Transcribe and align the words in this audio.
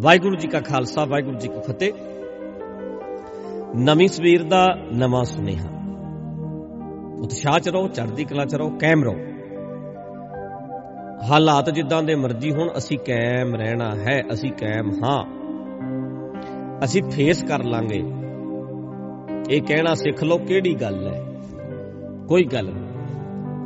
ਵਾਹਿਗੁਰੂ 0.00 0.36
ਜੀ 0.36 0.48
ਕਾ 0.48 0.60
ਖਾਲਸਾ, 0.60 1.04
ਵਾਹਿਗੁਰੂ 1.04 1.38
ਜੀ 1.38 1.48
ਕੀ 1.48 1.60
ਫਤਿਹ। 1.60 1.92
ਨਵੀਂ 3.76 4.08
ਸਵੇਰ 4.08 4.42
ਦਾ 4.42 4.78
ਨਵਾਂ 4.92 5.24
ਸੁਨੇਹਾ। 5.24 5.68
ਉਤਸ਼ਾਹ 7.18 7.58
ਚ 7.58 7.68
ਰਹੋ, 7.68 7.88
ਚੜ੍ਹਦੀ 7.88 8.24
ਕਲਾ 8.24 8.44
ਚ 8.44 8.54
ਰਹੋ, 8.54 8.70
ਕਾਇਮ 8.70 9.04
ਰਹੋ। 9.04 9.16
ਹਾਲਾਤ 11.30 11.70
ਜਿੱਦਾਂ 11.70 12.02
ਦੇ 12.02 12.14
ਮਰਜ਼ੀ 12.14 12.52
ਹੋਣ, 12.52 12.68
ਅਸੀਂ 12.76 12.98
ਕਾਇਮ 12.98 13.54
ਰਹਿਣਾ 13.54 13.94
ਹੈ, 13.94 14.22
ਅਸੀਂ 14.32 14.52
ਕਾਇਮ 14.52 14.90
ਹਾਂ। 15.04 15.24
ਅਸੀਂ 16.84 17.02
ਫੇਸ 17.02 17.42
ਕਰ 17.42 17.64
ਲਾਂਗੇ। 17.64 18.04
ਇਹ 19.50 19.62
ਕਹਿਣਾ 19.62 19.94
ਸਿੱਖ 19.94 20.24
ਲਓ, 20.24 20.38
ਕਿਹੜੀ 20.38 20.74
ਗੱਲ 20.74 21.08
ਹੈ? 21.08 21.24
ਕੋਈ 22.28 22.44
ਗੱਲ 22.44 22.70
ਨਹੀਂ। 22.70 22.84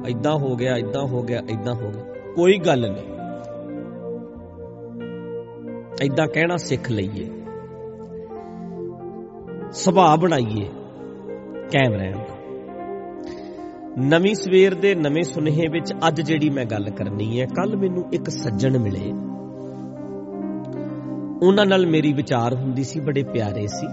ਇਦਾਂ 0.08 0.32
ਹੋ 0.32 0.56
ਗਿਆ 0.56 0.76
ਇਦਾਂ 0.76 1.02
ਹੋ 1.02 1.22
ਗਿਆ 1.22 1.42
ਇਦਾਂ 1.50 1.74
ਹੋ 1.74 1.90
ਗਿਆ। 1.90 2.32
ਕੋਈ 2.36 2.58
ਗੱਲ 2.58 2.92
ਨਹੀਂ। 2.92 3.13
ਇਦਾਂ 6.04 6.26
ਕਹਿਣਾ 6.26 6.56
ਸਿੱਖ 6.56 6.90
ਲਈਏ। 6.90 7.30
ਸੁਭਾਅ 9.72 10.16
ਬਣਾਈਏ 10.16 10.68
ਕਾਇਮ 11.72 11.92
ਰਹਿਣ 11.92 12.16
ਦਾ। 12.16 12.34
ਨਵੀਂ 13.98 14.34
ਸਵੇਰ 14.34 14.74
ਦੇ 14.74 14.94
ਨਵੇਂ 14.94 15.22
ਸੁਨੇਹੇ 15.22 15.68
ਵਿੱਚ 15.68 15.92
ਅੱਜ 16.08 16.20
ਜਿਹੜੀ 16.20 16.50
ਮੈਂ 16.50 16.64
ਗੱਲ 16.64 16.90
ਕਰਨੀ 16.90 17.40
ਹੈ, 17.40 17.46
ਕੱਲ 17.46 17.76
ਮੈਨੂੰ 17.76 18.04
ਇੱਕ 18.12 18.28
ਸੱਜਣ 18.28 18.78
ਮਿਲੇ। 18.78 19.12
ਉਹਨਾਂ 21.46 21.66
ਨਾਲ 21.66 21.86
ਮੇਰੀ 21.86 22.12
ਵਿਚਾਰ 22.12 22.54
ਹੁੰਦੀ 22.54 22.84
ਸੀ, 22.84 23.00
ਬੜੇ 23.00 23.22
ਪਿਆਰੇ 23.22 23.66
ਸੀ। 23.66 23.86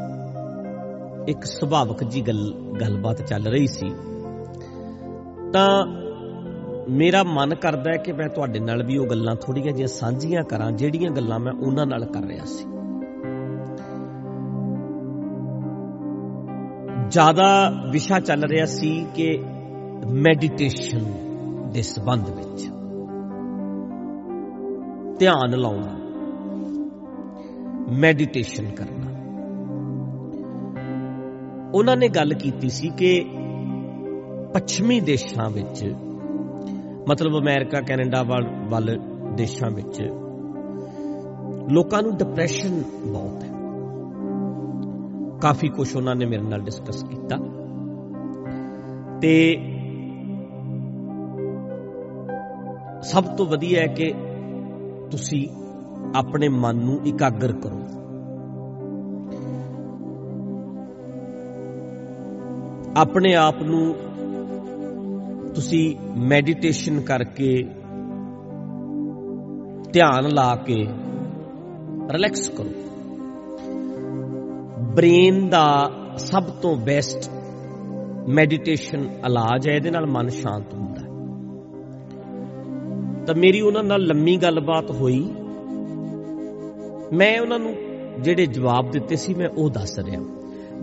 ਇੱਕ 1.28 1.44
ਸੁਭਾਵਕ 1.44 2.04
ਜੀ 2.04 2.22
ਗੱਲ, 2.22 2.54
ਗੱਲਬਾਤ 2.82 3.22
ਚੱਲ 3.22 3.48
ਰਹੀ 3.48 3.68
ਸੀ। 3.68 3.90
ਤਾਂ 5.54 6.01
ਮੇਰਾ 6.92 7.24
ਮਨ 7.24 7.56
ਕਰਦਾ 7.56 7.92
ਹੈ 7.92 7.98
ਕਿ 7.98 8.12
ਮੈਂ 8.12 8.30
ਤੁਹਾਡੇ 8.30 8.60
ਨਾਲ 8.60 8.84
ਵੀ 8.84 8.98
ਉਹ 8.98 9.08
ਗੱਲਾਂ 9.08 9.36
ਥੋੜੀਆਂ 9.36 9.66
ਜਿਹੀਆਂ 9.66 9.88
ਸਾਂਝੀਆਂ 9.88 10.44
ਕਰਾਂ, 10.44 10.72
ਜਿਹੜੀਆਂ 10.72 11.12
ਗੱਲਾਂ 11.12 11.40
ਮੈਂ 11.40 11.54
ਉਹਨਾਂ 11.54 11.86
ਨਾਲ 11.86 12.06
ਕਰ 12.06 12.24
ਰਿਹਾ 12.24 12.46
ਸੀ। 12.46 12.66
ਜ਼ਿਆਦਾ 17.08 17.70
ਵਿਸ਼ਾ 17.92 18.20
ਚੱਲ 18.20 18.44
ਰਿਹਾ 18.44 18.66
ਸੀ 18.66 19.08
ਕਿ 19.16 19.44
ਮੈਡੀਟੇਸ਼ਨ 20.10 21.06
ਦੇ 21.74 21.82
ਸੰਬੰਧ 21.82 22.30
ਵਿੱਚ। 22.30 22.68
ਧਿਆਨ 25.20 25.50
ਲਾਉਣਾ 25.50 25.98
ਮੈਡੀਟੇਸ਼ਨ 27.92 28.70
ਕਰਨਾ। 28.72 29.12
ਉਹਨਾਂ 31.74 31.98
ਨੇ 31.98 32.08
ਗੱਲ 32.08 32.34
ਕੀਤੀ 32.34 32.70
ਸੀ 32.70 32.90
ਕਿ 32.90 33.26
ਪੱਛਮੀ 34.54 35.00
ਦੇਸ਼ਾਂ 35.00 35.50
ਵਿੱਚ 35.50 35.96
ਮਤਲਬ 37.12 37.42
ਅਮਰੀਕਾ, 37.42 37.82
ਕੈਨੇਡਾ 37.82 38.24
ਵੱਲ 38.70 39.00
ਦੇਸ਼ਾਂ 39.36 39.72
ਵਿੱਚ। 39.72 40.02
ਲੋਕਾਂ 41.72 42.04
ਨੂੰ 42.04 42.18
ਡਿਪਰੈਸ਼ਨ 42.18 42.84
ਬਹੁਤ 43.14 43.44
ਹੈ। 43.44 43.50
ਕਾਫੀ 45.42 45.70
ਕੁਝ 45.70 45.96
ਉਹਨਾਂ 45.96 46.16
ਨੇ 46.16 46.26
ਮੇਰੇ 46.26 46.42
ਨਾਲ 46.42 46.62
ਡਿਸਕਸ 46.62 47.04
ਕੀਤਾ। 47.04 47.38
ਤੇ 49.22 49.58
ਸਭ 53.02 53.24
ਤੋਂ 53.24 53.46
ਵਧੀਆ 53.46 53.82
ਹੈ 53.82 53.88
ਕਿ 53.88 54.14
ਤੁਸੀਂ 55.12 55.48
ਆਪਣੇ 56.16 56.50
ਮਨ 56.50 56.76
ਨੂੰ 56.76 57.00
ਇਕਾਗਰ 57.06 57.52
ਕਰੋ। 57.52 57.82
ਆਪਣੇ 62.98 63.36
ਆਪ 63.36 63.64
ਨੂੰ 63.64 63.96
ਤੁਸੀਂ 65.56 65.96
ਮੈਡੀਟੇਸ਼ਨ 66.18 67.02
ਕਰਕੇ 67.02 67.64
ਧਿਆਨ 69.94 70.30
ਲਾ 70.30 70.56
ਕੇ 70.56 70.88
ਰਿਲੈਕਸ 72.12 72.50
ਕਰੋ। 72.50 72.70
ਬ੍ਰੇਨ 74.96 75.50
ਦਾ 75.50 75.92
ਸਭ 76.18 76.44
ਤੋਂ 76.44 76.76
ਬੈਸਟ 76.76 77.32
ਮੈਡੀਟੇਸ਼ਨ 78.28 79.00
ਇਲਾਜ 79.00 79.70
ਹੈ, 79.70 79.74
ਇਹਦੇ 79.74 79.92
ਨਾਲ 79.92 80.06
ਮਨ 80.06 80.28
ਸ਼ਾਂਤ 80.28 80.74
ਹੁੰਦਾ 80.74 81.02
ਹੈ। 81.02 81.08
ਤਾਂ 83.26 83.36
ਮੇਰੀ 83.36 83.62
ਉਹਨਾਂ 83.62 83.84
ਨਾਲ 83.84 84.02
ਲੰਮੀ 84.02 84.38
ਗੱਲਬਾਤ 84.38 84.92
ਹੋਈ। 84.92 85.20
ਮੈਂ 87.14 87.42
ਉਹਨਾਂ 87.42 87.60
ਨੂੰ 87.60 87.76
ਜਿਹੜੇ 88.22 88.46
ਜਵਾਬ 88.46 88.92
ਦਿੱਤੇ 88.92 89.16
ਸੀ, 89.16 89.34
ਮੈਂ 89.34 89.50
ਉਹ 89.58 89.70
ਦੱਸ 89.70 90.00
ਰਿਹਾ। 90.00 90.22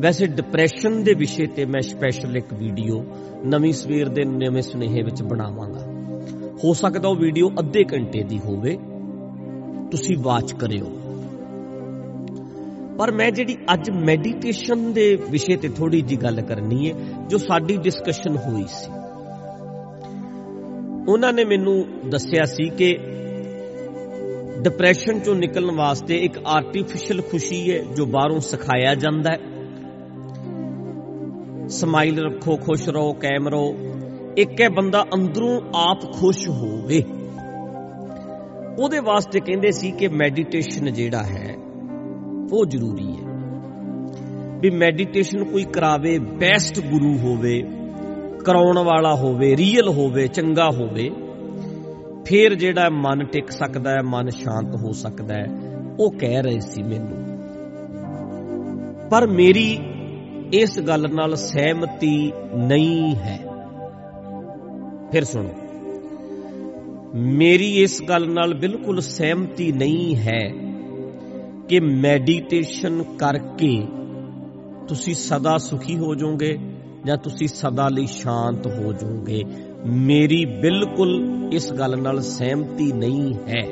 ਵੈਸੇ 0.01 0.27
ਡਿਪਰੈਸ਼ਨ 0.27 1.05
ਦੇ 1.05 1.15
ਵਿਸ਼ੇ 1.15 1.47
ਤੇ 1.47 1.65
ਮੈਂ 1.65 1.81
ਸਪੈਸ਼ਲ 1.81 2.37
ਇੱਕ 2.37 2.53
ਵੀਡੀਓ 2.55 3.05
ਨਵੀਂ 3.45 3.73
ਸਵੇਰ 3.73 4.09
ਦੇ 4.09 4.25
ਨਵੇਂ 4.25 4.63
ਸੁਨੇਹੇ 4.63 5.03
ਵਿੱਚ 5.03 5.23
ਬਣਾਵਾਂਗਾ। 5.23 5.81
ਹੋ 6.65 6.73
ਸਕਦਾ 6.73 7.09
ਉਹ 7.09 7.17
ਵੀਡੀਓ 7.17 7.51
ਅੱਧੇ 7.59 7.85
ਘੰਟੇ 7.85 8.23
ਦੀ 8.23 8.39
ਹੋਵੇ। 8.39 8.79
ਤੁਸੀਂ 9.91 10.17
ਵਾਚ 10.19 10.53
ਕਰਿਓ। 10.53 10.87
ਪਰ 12.99 13.13
ਮੈਂ 13.13 13.31
ਜਿਹੜੀ 13.31 13.57
ਅੱਜ 13.73 13.91
ਮੈਡੀਟੇਸ਼ਨ 13.91 14.93
ਦੇ 14.93 15.19
ਵਿਸ਼ੇ 15.31 15.57
ਤੇ 15.57 15.69
ਥੋੜੀ 15.69 16.01
ਜੀ 16.01 16.17
ਗੱਲ 16.17 16.41
ਕਰਨੀ 16.41 16.91
ਹੈ 16.91 16.95
ਜੋ 17.29 17.39
ਸਾਡੀ 17.39 17.77
ਡਿਸਕਸ਼ਨ 17.77 18.37
ਹੋਈ 18.37 18.65
ਸੀ। 18.69 18.93
ਉਹਨਾਂ 21.09 21.33
ਨੇ 21.33 21.45
ਮੈਨੂੰ 21.45 21.87
ਦੱਸਿਆ 22.09 22.45
ਸੀ 22.45 22.69
ਕਿ 22.69 22.99
ਡਿਪਰੈਸ਼ਨ 24.63 25.21
ਚੋਂ 25.21 25.35
ਨਿਕਲਣ 25.35 25.71
ਵਾਸਤੇ 25.71 26.17
ਇੱਕ 26.17 26.39
ਆਰਟੀਫੀਸ਼ੀਅਲ 26.47 27.23
ਖੁਸ਼ੀ 27.23 27.73
ਹੈ 27.73 27.79
ਜੋ 27.97 28.07
ਬਾਹਰੋਂ 28.07 28.41
ਸਿਖਾਇਆ 28.41 28.95
ਜਾਂਦਾ 28.95 29.31
ਹੈ। 29.31 29.58
ਸਮਾਈਲ 31.69 32.25
ਰੱਖੋ, 32.25 32.57
ਖੁਸ਼ 32.57 32.89
ਰਹੋ, 32.89 33.13
ਕਾਇਮ 33.13 33.49
ਰਹੋ। 33.49 33.77
ਇੱਕ 34.37 34.61
ਹੈ 34.61 34.69
ਬੰਦਾ 34.69 35.05
ਅੰਦਰੋਂ 35.15 35.61
ਆਪ 35.75 36.13
ਖੁਸ਼ 36.13 36.49
ਹੋਵੇ। 36.49 37.05
ਉਹਦੇ 38.79 38.99
ਵਾਸਤੇ 38.99 39.41
ਕਹਿੰਦੇ 39.41 39.71
ਸੀ 39.71 39.91
ਕਿ 39.91 40.09
ਮੈਡੀਟੇਸ਼ਨ 40.09 40.93
ਜਿਹੜਾ 40.93 41.23
ਹੈ, 41.23 41.55
ਉਹ 42.53 42.67
ਜ਼ਰੂਰੀ 42.67 43.07
ਹੈ। 43.07 43.29
ਵੀ 44.61 44.71
ਮੈਡੀਟੇਸ਼ਨ 44.71 45.45
ਕੋਈ 45.45 45.65
ਕਰਾਵੇ, 45.65 46.19
ਬੈਸਟ 46.19 46.81
ਗੁਰੂ 46.81 47.19
ਹੋਵੇ, 47.19 47.63
ਕਰਾਉਣ 48.45 48.79
ਵਾਲਾ 48.79 49.15
ਹੋਵੇ, 49.15 49.57
ਰੀਅਲ 49.57 49.89
ਹੋਵੇ, 49.89 50.27
ਚੰਗਾ 50.27 50.71
ਹੋਵੇ, 50.71 51.11
ਫਿਰ 52.27 52.55
ਜਿਹੜਾ 52.55 52.89
ਮਨ 52.91 53.25
ਟਿਕ 53.25 53.51
ਸਕਦਾ 53.51 53.91
ਹੈ, 53.91 54.03
ਮਨ 54.05 54.29
ਸ਼ਾਂਤ 54.29 54.77
ਹੋ 54.77 54.93
ਸਕਦਾ 54.93 55.35
ਹੈ, 55.35 55.47
ਉਹ 56.01 56.11
ਕਹਿ 56.11 56.43
ਰਹੇ 56.43 56.61
ਸੀ 56.61 56.83
ਮੈਨੂੰ। 56.83 57.39
ਪਰ 59.11 59.27
ਮੇਰੀ 59.27 59.79
ਇਸ 60.53 60.79
ਗੱਲ 60.79 61.15
ਨਾਲ 61.15 61.37
ਸਹਿਮਤੀ 61.37 62.33
ਨਹੀਂ 62.55 63.17
ਹੈ। 63.17 63.41
ਫਿਰ 65.13 65.25
ਸੁਣੋ। 65.25 65.49
ਮੇਰੀ 67.15 67.83
ਇਸ 67.83 68.03
ਗੱਲ 68.03 68.33
ਨਾਲ 68.33 68.55
ਬਿਲਕੁਲ 68.55 69.01
ਸਹਿਮਤੀ 69.01 69.73
ਨਹੀਂ 69.73 70.17
ਹੈ 70.17 70.53
ਕਿ 71.69 71.81
ਮੈਡੀਟੇਸ਼ਨ 71.81 73.03
ਕਰਕੇ 73.03 73.87
ਤੁਸੀਂ 74.89 75.15
ਸਦਾ 75.15 75.59
ਸੁਖੀ 75.59 75.97
ਹੋ 75.97 76.15
ਜਾਓਗੇ 76.15 76.59
ਜਾਂ 77.07 77.17
ਤੁਸੀਂ 77.17 77.49
ਸਦਾ 77.49 77.89
ਲਈ 77.89 78.07
ਸ਼ਾਂਤ 78.07 78.67
ਹੋ 78.67 78.93
ਜਾਓਗੇ। 78.93 79.45
ਮੇਰੀ 79.87 80.45
ਬਿਲਕੁਲ 80.45 81.39
ਇਸ 81.53 81.73
ਗੱਲ 81.73 82.03
ਨਾਲ 82.03 82.21
ਸਹਿਮਤੀ 82.21 82.93
ਨਹੀਂ 82.93 83.35
ਹੈ। 83.35 83.65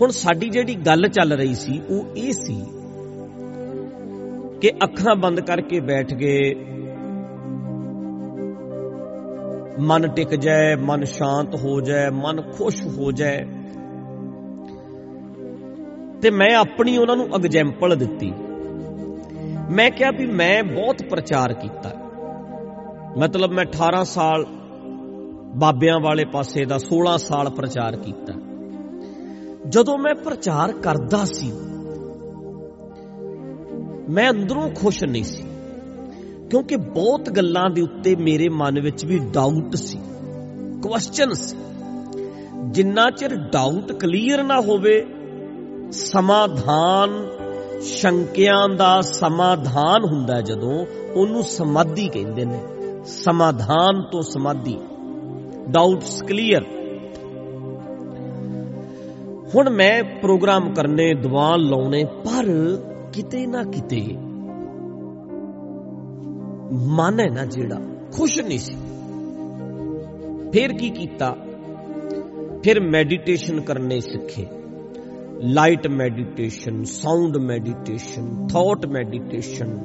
ਹੁਣ 0.00 0.10
ਸਾਡੀ 0.10 0.48
ਜਿਹੜੀ 0.48 0.74
ਗੱਲ 0.74 1.08
ਚੱਲ 1.08 1.32
ਰਹੀ 1.32 1.54
ਸੀ, 1.54 1.80
ਉਹ 1.90 2.16
ਇਹ 2.16 2.32
ਸੀ 2.32 2.64
ਕਿ 4.60 4.70
ਅੱਖਾਂ 4.70 5.16
ਬੰਦ 5.16 5.40
ਕਰਕੇ 5.40 5.80
ਬੈਠ 5.80 6.14
ਗਏ। 6.14 6.54
ਮਨ 9.80 10.08
ਟਿਕ 10.08 10.34
ਜਾਏ, 10.34 10.76
ਮਨ 10.76 11.04
ਸ਼ਾਂਤ 11.04 11.54
ਹੋ 11.54 11.80
ਜਾਏ, 11.80 12.10
ਮਨ 12.10 12.42
ਖੁਸ਼ 12.42 12.82
ਹੋ 12.86 13.12
ਜਾਏ। 13.12 13.46
ਤੇ 16.22 16.30
ਮੈਂ 16.30 16.56
ਆਪਣੀ 16.56 16.96
ਉਹਨਾਂ 16.96 17.16
ਨੂੰ 17.16 17.26
ਐਗਜ਼ਾਮਪਲ 17.26 17.96
ਦਿੱਤੀ। 17.96 18.32
ਮੈਂ 19.70 19.90
ਕਿਹਾ 19.90 20.10
ਵੀ 20.10 20.26
ਮੈਂ 20.26 20.64
ਬਹੁਤ 20.64 21.02
ਪ੍ਰਚਾਰ 21.10 21.52
ਕੀਤਾ। 21.52 21.90
ਮਤਲਬ 23.18 23.50
ਮੈਂ 23.50 23.64
18 23.64 24.04
ਸਾਲ 24.04 24.46
ਬਾਬਿਆਂ 25.56 26.00
ਵਾਲੇ 26.00 26.24
ਪਾਸੇ 26.24 26.64
ਦਾ 26.64 26.78
16 26.78 27.16
ਸਾਲ 27.16 27.50
ਪ੍ਰਚਾਰ 27.50 27.96
ਕੀਤਾ। 27.96 28.32
ਜਦੋਂ 29.68 29.98
ਮੈਂ 29.98 30.14
ਪ੍ਰਚਾਰ 30.14 30.72
ਕਰਦਾ 30.72 31.24
ਸੀ 31.24 31.52
ਮੈਂ 34.08 34.30
ਅੰਦਰੋਂ 34.30 34.68
ਖੁਸ਼ 34.70 35.02
ਨਹੀਂ 35.04 35.22
ਸੀ, 35.24 35.42
ਕਿਉਂਕਿ 36.50 36.76
ਬਹੁਤ 36.76 37.30
ਗੱਲਾਂ 37.30 37.68
ਦੇ 37.70 37.82
ਉੱਤੇ 37.82 38.14
ਮੇਰੇ 38.16 38.48
ਮਨ 38.48 38.80
ਵਿੱਚ 38.80 39.04
ਵੀ 39.04 39.18
ਡਾਊਟ 39.32 39.76
ਸੀ 39.76 39.98
ਕੁਐਸਚਨ 40.82 41.32
ਸੀ। 41.32 41.56
ਜਿੰਨਾ 42.70 43.08
ਚਿਰ 43.10 43.34
ਡਾਊਟ 43.52 43.92
ਕਲੀਅਰ 43.92 44.42
ਨਾ 44.42 44.60
ਹੋਵੇ, 44.60 45.00
ਸਮਾਧਾਨ, 45.90 47.10
ਸ਼ੰਕਿਆਂ 47.82 48.68
ਦਾ 48.68 49.00
ਸਮਾਧਾਨ 49.00 50.04
ਹੁੰਦਾ 50.04 50.40
ਜਦੋਂ 50.40 50.84
ਉਹਨੂੰ 51.14 51.42
ਸਮਾਧੀ 51.42 52.08
ਕਹਿੰਦੇ 52.08 52.44
ਨੇ, 52.44 52.60
ਸਮਾਧਾਨ 53.06 54.02
ਤੋਂ 54.12 54.22
ਸਮਾਧੀ। 54.22 54.78
ਡਾਊਟਸ 55.68 56.22
ਕਲੀਅਰ 56.22 56.64
ਹੁਣ 59.54 59.70
ਮੈਂ 59.70 60.02
ਪ੍ਰੋਗਰਾਮ 60.20 60.72
ਕਰਨੇ, 60.74 61.12
ਦੀਵਾਨ 61.14 61.60
ਲਾਉਣੇ, 61.60 62.04
ਪਰ 62.24 62.46
ਕਿਤੇ 63.18 63.46
ਨਾ 63.46 63.64
ਕਿਤੇ 63.64 64.16
ਮਨ 66.72 67.20
ਹੈ 67.20 67.26
ਨਾ 67.26 67.44
ਜਿਹੜਾ, 67.44 67.80
ਖੁਸ਼ 68.12 68.40
ਨਹੀਂ 68.40 68.58
ਸੀ। 68.58 68.74
ਫਿਰ 70.52 70.72
ਕੀ 70.72 70.90
ਕੀਤਾ? 70.90 71.36
ਫਿਰ 72.64 72.80
ਮੈਡੀਟੇਸ਼ਨ 72.80 73.60
ਕਰਨੇ 73.60 74.00
ਸਿੱਖੇ। 74.00 74.46
Light 75.42 75.86
meditation 75.86 76.84
sound 76.84 77.36
meditation 77.36 78.46
thought 78.46 78.86
meditation 78.86 79.78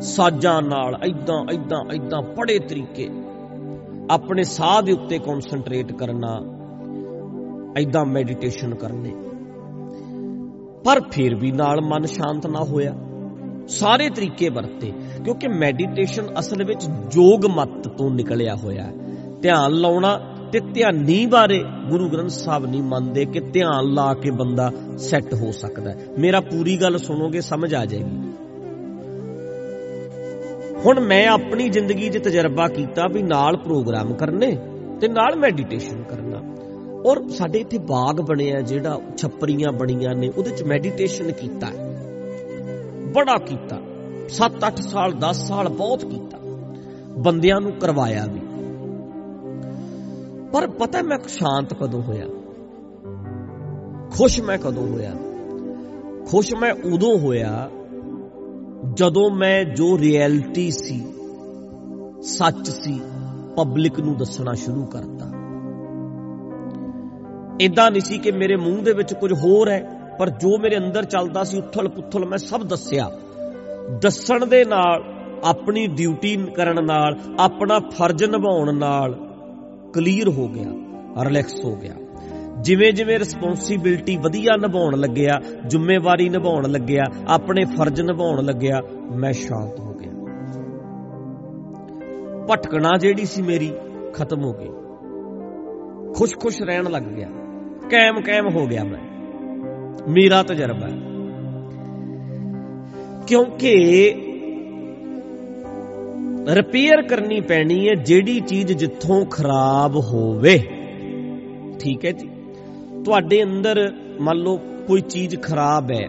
ਸਾਜਾਂ 0.00 0.62
ਨਾਲ 0.62 0.94
ਐਦਾਂ 0.94 1.46
ਐਦਾਂ 1.54 1.84
ਐਦਾਂ 1.94 2.22
ਪੜੇ 2.22 2.58
ਤਰੀਕੇ। 2.58 3.10
ਆਪਣੇ 4.10 4.44
ਸਾਹ 4.44 4.82
ਦੇ 4.82 4.92
ਉੱਤੇ 4.92 5.18
ਕਨਸੈਂਟਰੇਟ 5.18 5.92
ਕਰਨਾ। 5.92 6.40
ਐਦਾਂ 7.78 8.04
ਮੈਡੀਟੇਸ਼ਨ 8.04 8.74
ਕਰਨੇ। 8.74 9.14
ਪਰ 10.84 11.00
ਫਿਰ 11.10 11.34
ਵੀ 11.34 11.52
ਨਾਲ 11.52 11.80
ਮਨ 11.80 12.06
ਸ਼ਾਂਤ 12.06 12.46
ਨਾ 12.46 12.60
ਹੋਇਆ। 12.60 12.94
ਸਾਰੇ 13.68 14.08
ਤਰੀਕੇ 14.10 14.48
ਵਰਤੇ, 14.48 14.92
ਕਿਉਂਕਿ 15.24 15.48
ਮੈਡੀਟੇਸ਼ਨ 15.48 16.26
ਅਸਲ 16.38 16.64
ਵਿੱਚ 16.64 16.84
ਯੋਗ 17.14 17.46
ਮਤ 17.46 17.88
ਤੋਂ 17.88 18.10
ਨਿਕਲਿਆ 18.10 18.54
ਹੋਇਆ 18.54 18.82
ਹੈ। 18.82 18.92
ਧਿਆਨ 19.42 19.72
ਲਾਉਣਾ 19.72 20.20
ਤੇ 20.52 20.60
ਧਿਆਨੀ 20.60 21.26
ਬਾਰੇ 21.26 21.64
ਗੁਰੂ 21.90 22.08
ਗ੍ਰੰਥ 22.08 22.30
ਸਾਹਿਬ 22.30 22.66
ਨਹੀਂ 22.66 22.82
ਮੰਨਦੇ 22.82 23.24
ਕਿ 23.24 23.40
ਧਿਆਨ 23.40 23.92
ਲਾ 23.94 24.14
ਕੇ 24.14 24.30
ਬੰਦਾ 24.30 24.72
ਸੈੱਟ 24.98 25.34
ਹੋ 25.34 25.50
ਸਕਦਾ 25.50 25.90
ਹੈ। 25.90 25.96
ਮੇਰਾ 26.18 26.40
ਪੂਰੀ 26.40 26.76
ਗੱਲ 26.76 26.98
ਸੁਣੋਗੇ, 26.98 27.40
ਸਮਝ 27.40 27.74
ਆ 27.74 27.84
ਜਾਏਗੀ। 27.84 28.32
ਹੁਣ 30.86 31.00
ਮੈਂ 31.00 31.26
ਆਪਣੀ 31.28 31.68
ਜ਼ਿੰਦਗੀ 31.68 32.08
'ਚ 32.08 32.18
ਤਜਰਬਾ 32.18 32.68
ਕੀਤਾ 32.68 33.06
ਵੀ 33.06 33.22
ਨਾਲ 33.22 33.56
ਪ੍ਰੋਗਰਾਮ 33.56 34.14
ਕਰਨੇ 34.14 34.58
ਤੇ 35.00 35.08
ਨਾਲ 35.08 35.36
ਮੈਡੀਟੇਸ਼ਨ 35.36 36.02
ਕਰਨਾ। 36.02 36.23
ਔਰ 37.04 37.28
ਸਾਡੇ 37.28 37.58
ਇੱਥੇ 37.58 37.78
ਬਾਗ 37.78 38.20
ਬਣਿਆ 38.20 38.60
ਜਿਹੜਾ 38.60 39.00
ਛੱਪਰੀਆਂ 39.16 39.72
ਬਣੀਆਂ 39.72 40.14
ਨੇ, 40.14 40.28
ਉਹਦੇ 40.28 40.50
'ਚ 40.50 40.62
ਮੈਡੀਟੇਸ਼ਨ 40.62 41.32
ਕੀਤਾ 41.32 41.66
ਬੜਾ 43.14 43.36
ਕੀਤਾ। 43.36 43.80
7-8 44.28 44.76
ਸਾਲ 44.80 45.12
10 45.12 45.48
ਸਾਲ 45.48 45.68
ਬਹੁਤ 45.68 46.04
ਕੀਤਾ। 46.04 46.38
ਬੰਦਿਆਂ 47.18 47.60
ਨੂੰ 47.60 47.72
ਕਰਵਾਇਆ 47.72 48.26
ਵੀ। 48.26 48.40
ਪਰ 50.52 50.66
ਪਤਾ 50.66 51.02
ਮੈਂ 51.02 51.18
ਸ਼ਾਂਤ 51.28 51.74
ਕਦੋਂ 51.74 52.02
ਹੋਇਆ? 52.02 52.26
ਖੁਸ਼ 54.18 54.40
ਮੈਂ 54.40 54.58
ਕਦੋਂ 54.58 54.86
ਹੋਇਆ? 54.86 55.12
ਖੁਸ਼ 56.26 56.54
ਮੈਂ 56.54 56.72
ਉਦੋਂ 56.72 57.18
ਹੋਇਆ 57.18 57.70
ਜਦੋਂ 58.94 59.30
ਮੈਂ 59.30 59.64
ਜੋ 59.64 59.98
ਰਿਐਲਿਟੀ 59.98 60.70
ਸੀ, 60.70 61.04
ਸੱਚ 62.22 62.70
ਸੀ 62.70 63.00
ਪਬਲਿਕ 63.56 64.00
ਨੂੰ 64.00 64.16
ਦੱਸਣਾ 64.16 64.52
ਸ਼ੁਰੂ 64.54 64.86
ਕਰਤਾ। 64.86 65.33
ਇਦਾਂ 67.60 67.90
ਨਹੀਂ 67.90 68.00
ਸੀ 68.00 68.18
ਕਿ 68.18 68.32
ਮੇਰੇ 68.32 68.56
ਮੂੰਹ 68.56 68.82
ਦੇ 68.82 68.92
ਵਿੱਚ 68.92 69.14
ਕੁਝ 69.14 69.32
ਹੋਰ 69.32 69.68
ਹੈ, 69.68 70.00
ਪਰ 70.18 70.30
ਜੋ 70.30 70.58
ਮੇਰੇ 70.58 70.76
ਅੰਦਰ 70.76 71.04
ਚੱਲਦਾ 71.04 71.44
ਸੀ 71.44 71.58
ਉਥਲ 71.58 71.88
ਪੁਥਲ 71.88 72.24
ਮੈਂ 72.24 72.38
ਸਭ 72.38 72.62
ਦੱਸਿਆ। 72.62 73.10
ਦੱਸਣ 74.02 74.46
ਦੇ 74.46 74.64
ਨਾਲ, 74.64 75.04
ਆਪਣੀ 75.44 75.86
ਡਿਊਟੀ 75.86 76.36
ਕਰਨ 76.36 76.84
ਨਾਲ, 76.84 77.16
ਆਪਣਾ 77.40 77.78
ਫਰਜ਼ 77.78 78.24
ਨਿਭਾਉਣ 78.24 78.74
ਨਾਲ 78.74 79.14
ਕਲੀਅਰ 79.92 80.28
ਹੋ 80.28 80.48
ਗਿਆ, 80.48 80.70
ਰਿਲੈਕਸ 81.24 81.64
ਹੋ 81.64 81.76
ਗਿਆ। 81.76 81.94
ਜਿਵੇਂ 82.60 82.92
ਜਿਵੇਂ 82.92 83.18
ਰਿਸਪੌਂਸਿਬਿਲਟੀ 83.18 84.16
ਵਧੀਆ 84.16 84.56
ਨਿਭਾਉਣ 84.56 84.98
ਲੱਗਿਆ, 84.98 85.40
ਜ਼ਿੰਮੇਵਾਰੀ 85.66 86.28
ਨਿਭਾਉਣ 86.28 86.70
ਲੱਗਿਆ, 86.70 87.04
ਆਪਣੇ 87.28 87.64
ਫਰਜ਼ 87.64 88.00
ਨਿਭਾਉਣ 88.00 88.44
ਲੱਗਿਆ, 88.44 88.80
ਮੈਂ 89.16 89.32
ਸ਼ਾਂਤ 89.32 89.80
ਹੋ 89.80 89.94
ਗਿਆ। 89.94 90.12
ਭਟਕਣਾ 92.46 92.90
ਜਿਹੜੀ 93.00 93.24
ਸੀ 93.24 93.42
ਮੇਰੀ, 93.42 93.72
ਖਤਮ 94.12 94.44
ਹੋ 94.44 94.52
ਗਈ। 94.52 94.68
ਖੁਸ਼-ਖੁਸ਼ 96.14 96.62
ਰਹਿਣ 96.62 96.90
ਲੱਗ 96.90 97.02
ਗਿਆ। 97.02 97.28
ਕਾਇਮ 97.90 98.20
ਕਾਇਮ 98.20 98.48
ਹੋ 98.48 98.66
ਗਿਆ 98.66 98.84
ਮੈਂ। 98.84 99.00
ਮੇਰਾ 100.10 100.42
ਤਜਰਬਾ 100.42 100.88
ਕਿਉਂਕਿ 103.26 104.14
ਰਿਪੇਅਰ 106.48 107.02
ਕਰਨੀ 107.02 107.40
ਪੈਣੀ 107.40 107.88
ਹੈ 107.88 107.94
ਜਿਹੜੀ 107.94 108.40
ਚੀਜ਼ 108.40 108.72
ਜਿੱਥੋਂ 108.72 109.26
ਖਰਾਬ 109.26 109.96
ਹੋਵੇ। 109.96 110.58
ਠੀਕ 111.80 112.04
ਹੈ 112.04 112.12
ਜੀ। 112.12 112.28
ਤੁਹਾਡੇ 113.04 113.42
ਅੰਦਰ 113.42 113.92
ਮੰਨ 114.20 114.38
ਲਓ 114.38 114.56
ਕੋਈ 114.86 115.00
ਚੀਜ਼ 115.00 115.36
ਖਰਾਬ 115.42 115.90
ਹੈ। 115.90 116.08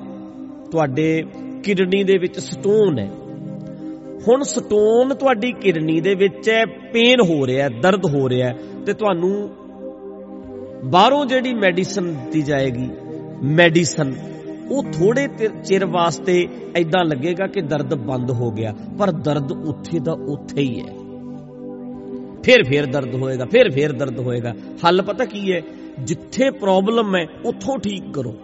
ਤੁਹਾਡੇ 0.71 1.23
ਕਿਡਨੀ 1.63 2.03
ਦੇ 2.03 2.17
ਵਿੱਚ 2.17 2.39
ਸਟੋਨ 2.39 2.99
ਹੈ। 2.99 3.09
ਹੁਣ 4.27 4.43
ਸਟੋਨ 4.43 5.13
ਤੁਹਾਡੀ 5.13 5.51
ਕਿਡਨੀ 5.51 6.01
ਦੇ 6.01 6.15
ਵਿੱਚ 6.15 6.49
ਹੈ 6.49 6.65
ਪੇਨ 6.65 7.21
ਹੋ 7.21 7.47
ਰਿਹਾ 7.47 7.69
ਦਰਦ 7.69 8.05
ਹੋ 8.05 8.29
ਰਿਹਾ 8.29 8.53
ਤੇ 8.85 8.93
ਤੁਹਾਨੂੰ 8.93 9.49
ਬਾਹਰੋਂ 10.85 11.25
ਜਿਹੜੀ 11.25 11.53
ਮੈਡੀਸਨ 11.53 12.13
ਦਿੱਤੀ 12.13 12.41
ਜਾਏਗੀ, 12.41 12.89
ਮੈਡੀਸਨ, 13.43 14.13
ਉਹ 14.71 14.83
ਥੋੜੇ 14.83 15.27
ਚਿਰ 15.65 15.85
ਵਾਸਤੇ 15.85 16.47
ਐਦਾਂ 16.75 17.05
ਲੱਗੇਗਾ 17.05 17.47
ਕਿ 17.47 17.61
ਦਰਦ 17.61 17.93
ਬੰਦ 17.93 18.31
ਹੋ 18.31 18.51
ਗਿਆ, 18.51 18.73
ਪਰ 18.99 19.11
ਦਰਦ 19.11 19.51
ਉੱਥੇ 19.51 19.99
ਦਾ 19.99 20.11
ਉੱਥੇ 20.11 20.61
ਹੀ 20.61 20.79
ਹੈ। 20.79 20.93
ਫਿਰ 22.43 22.63
ਫਿਰ 22.63 22.85
ਦਰਦ 22.85 23.15
ਹੋਏਗਾ, 23.15 23.45
ਫਿਰ 23.45 23.71
ਫਿਰ 23.71 23.91
ਦਰਦ 23.91 24.19
ਹੋਏਗਾ। 24.19 24.53
ਹੱਲ 24.87 25.01
ਪਤਾ 25.01 25.25
ਕੀ 25.25 25.53
ਹੈ? 25.53 25.61
ਜਿੱਥੇ 25.99 26.49
ਪ੍ਰੋਬਲਮ 26.49 27.15
ਹੈ, 27.15 27.27
ਉੱਥੋਂ 27.45 27.77
ਠੀਕ 27.77 28.13
ਕਰੋ। 28.13 28.35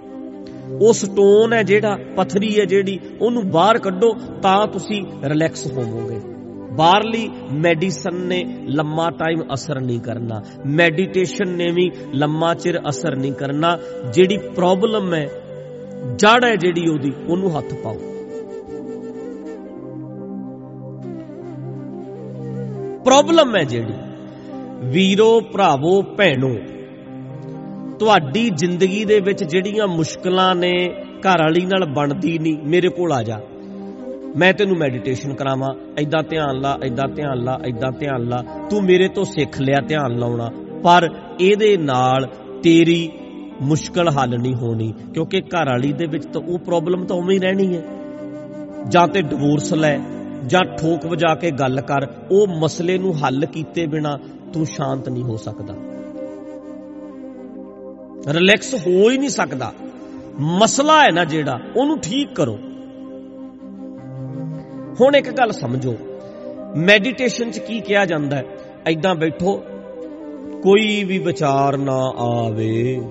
ਉਹ 0.81 0.93
ਸਟੋਨ 0.93 1.53
ਹੈ 1.53 1.63
ਜਿਹੜਾ, 1.63 1.99
ਪਥਰੀ 2.17 2.59
ਹੈ 2.59 2.65
ਜਿਹੜੀ, 2.65 2.99
ਉਹਨੂੰ 3.21 3.49
ਬਾਹਰ 3.49 3.77
ਕੱਢੋ, 3.77 4.13
ਤਾਂ 4.41 4.67
ਤੁਸੀਂ 4.67 5.03
ਰਿਲੈਕਸ 5.23 5.71
ਹੋਵੋਗੇ। 5.71 6.40
ਬਾਹਰਲੀ 6.71 7.29
ਮੈਡੀਸਨ 7.53 8.15
ਨੇ 8.15 8.43
ਲੰਮਾ 8.67 9.09
ਟਾਈਮ 9.09 9.41
ਅਸਰ 9.53 9.79
ਨਹੀਂ 9.79 9.99
ਕਰਨਾ। 9.99 10.41
ਮੈਡੀਟੇਸ਼ਨ 10.65 11.49
ਨੇ 11.49 11.71
ਵੀ 11.71 11.91
ਲੰਮਾ 12.13 12.53
ਚਿਰ 12.53 12.79
ਅਸਰ 12.89 13.15
ਨਹੀਂ 13.15 13.33
ਕਰਨਾ। 13.33 13.77
ਜਿਹੜੀ 14.13 14.37
ਪ੍ਰੋਬਲਮ 14.37 15.13
ਹੈ 15.13 15.29
ਜੜ 16.15 16.45
ਹੈ 16.45 16.55
ਜਿਹੜੀ 16.55 16.87
ਉਹਦੀ, 16.89 17.11
ਉਹਨੂੰ 17.27 17.57
ਹੱਥ 17.57 17.73
ਪਾਓ। 17.73 17.97
ਪ੍ਰੋਬਲਮ 23.05 23.55
ਹੈ 23.55 23.63
ਜਿਹੜੀ। 23.63 23.93
ਵੀਰੋ, 24.83 25.41
ਭਰਾਵੋ, 25.41 26.01
ਭੈਣੋ, 26.01 26.55
ਤੁਹਾਡੀ 27.99 28.49
ਜ਼ਿੰਦਗੀ 28.49 29.05
ਦੇ 29.05 29.19
ਵਿੱਚ 29.19 29.43
ਜਿਹੜੀਆਂ 29.43 29.87
ਮੁਸ਼ਕਲਾਂ 29.87 30.55
ਨੇ 30.55 30.89
ਘਰ 31.19 31.43
ਵਾਲੀ 31.43 31.65
ਨਾਲ 31.65 31.85
ਬਣਦੀ 31.85 32.39
ਨਹੀਂ, 32.39 32.57
ਮੇਰੇ 32.63 32.89
ਕੋਲ 32.89 33.11
ਆ 33.11 33.23
ਜਾ। 33.23 33.39
ਮੈਂ 34.37 34.53
ਤੈਨੂੰ 34.53 34.77
ਮੈਡੀਟੇਸ਼ਨ 34.77 35.33
ਕਰਾਵਾਂ। 35.33 35.69
ਐਦਾਂ 35.97 36.23
ਧਿਆਨ 36.29 36.59
ਲਾ 36.59 36.77
ਐਦਾਂ 36.83 37.07
ਧਿਆਨ 37.15 37.43
ਲਾ 37.43 37.59
ਐਦਾਂ 37.65 37.91
ਧਿਆਨ 37.99 38.21
ਲਾ। 38.21 38.43
ਤੂੰ 38.69 38.83
ਮੇਰੇ 38.83 39.07
ਤੋਂ 39.07 39.23
ਸਿੱਖ 39.23 39.61
ਲਿਆ, 39.61 39.81
ਧਿਆਨ 39.87 40.19
ਲਾਉਣਾ। 40.19 40.51
ਪਰ 40.83 41.09
ਇਹਦੇ 41.39 41.77
ਨਾਲ 41.77 42.27
ਤੇਰੀ 42.63 43.11
ਮੁਸ਼ਕਲ 43.61 44.09
ਹੱਲ 44.09 44.39
ਨਹੀਂ 44.39 44.55
ਹੋਣੀ, 44.55 44.93
ਕਿਉਂਕਿ 45.13 45.41
ਘਰ 45.41 45.65
ਵਾਲੀ 45.65 45.93
ਦੇ 45.93 46.05
ਵਿੱਚ 46.05 46.25
ਤਾਂ 46.25 46.41
ਉਹ 46.41 46.59
ਪ੍ਰੋਬਲਮ 46.59 47.05
ਤਾਂ 47.05 47.15
ਉਵੇਂ 47.15 47.35
ਹੀ 47.35 47.39
ਰਹਿਣੀ 47.39 47.77
ਹੈ। 47.77 47.83
ਜਾਂ 48.89 49.07
ਤੇ 49.07 49.21
ਡਿਵੋਰਸ 49.21 49.73
ਲੈ, 49.73 49.99
ਜਾਂ 50.47 50.61
ਠੋਕ 50.77 51.05
ਵਜਾ 51.05 51.35
ਕੇ 51.35 51.51
ਗੱਲ 51.51 51.81
ਕਰ। 51.81 52.07
ਉਹ 52.31 52.47
ਮਸਲੇ 52.47 52.97
ਨੂੰ 52.97 53.25
ਹੱਲ 53.25 53.45
ਕੀਤੇ 53.45 53.87
ਬਿਨਾ 53.87 54.19
ਤੂੰ 54.53 54.65
ਸ਼ਾਂਤ 54.65 55.09
ਨਹੀਂ 55.09 55.23
ਹੋ 55.23 55.37
ਸਕਦਾ। 55.37 55.73
ਰਿਲੈਕਸ 58.31 58.75
ਹੋ 58.87 59.09
ਹੀ 59.09 59.17
ਨਹੀਂ 59.17 59.29
ਸਕਦਾ। 59.29 59.73
ਮਸਲਾ 60.39 61.01
ਹੈ 61.03 61.11
ਨਾ 61.11 61.25
ਜਿਹੜਾ, 61.25 61.59
ਉਹਨੂੰ 61.75 61.99
ਠੀਕ 61.99 62.35
ਕਰੋ। 62.35 62.59
ਹੁਣ 64.99 65.15
ਇੱਕ 65.15 65.31
ਗੱਲ 65.31 65.51
ਸਮਝੋ। 65.51 65.95
ਮੈਡੀਟੇਸ਼ਨ 66.75 67.51
'ਚ 67.51 67.59
ਕੀ 67.59 67.79
ਕਿਹਾ 67.79 68.05
ਜਾਂਦਾ 68.05 68.37
ਹੈ? 68.37 68.45
ਐਦਾਂ 68.87 69.15
ਬੈਠੋ, 69.15 69.63
ਕੋਈ 70.63 71.03
ਵੀ 71.03 71.17
ਵਿਚਾਰ 71.17 71.77
ਨਾ 71.77 72.13
ਆਵੇ। 72.17 73.01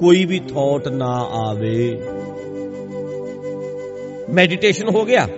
ਕੋਈ 0.00 0.24
ਵੀ 0.24 0.38
ਥਾਟ 0.38 0.88
ਨਾ 0.88 1.14
ਆਵੇ। 1.16 2.02
ਮੈਡੀਟੇਸ਼ਨ 4.32 4.88
ਹੋ 4.94 5.04
ਗਿਆ। 5.04 5.28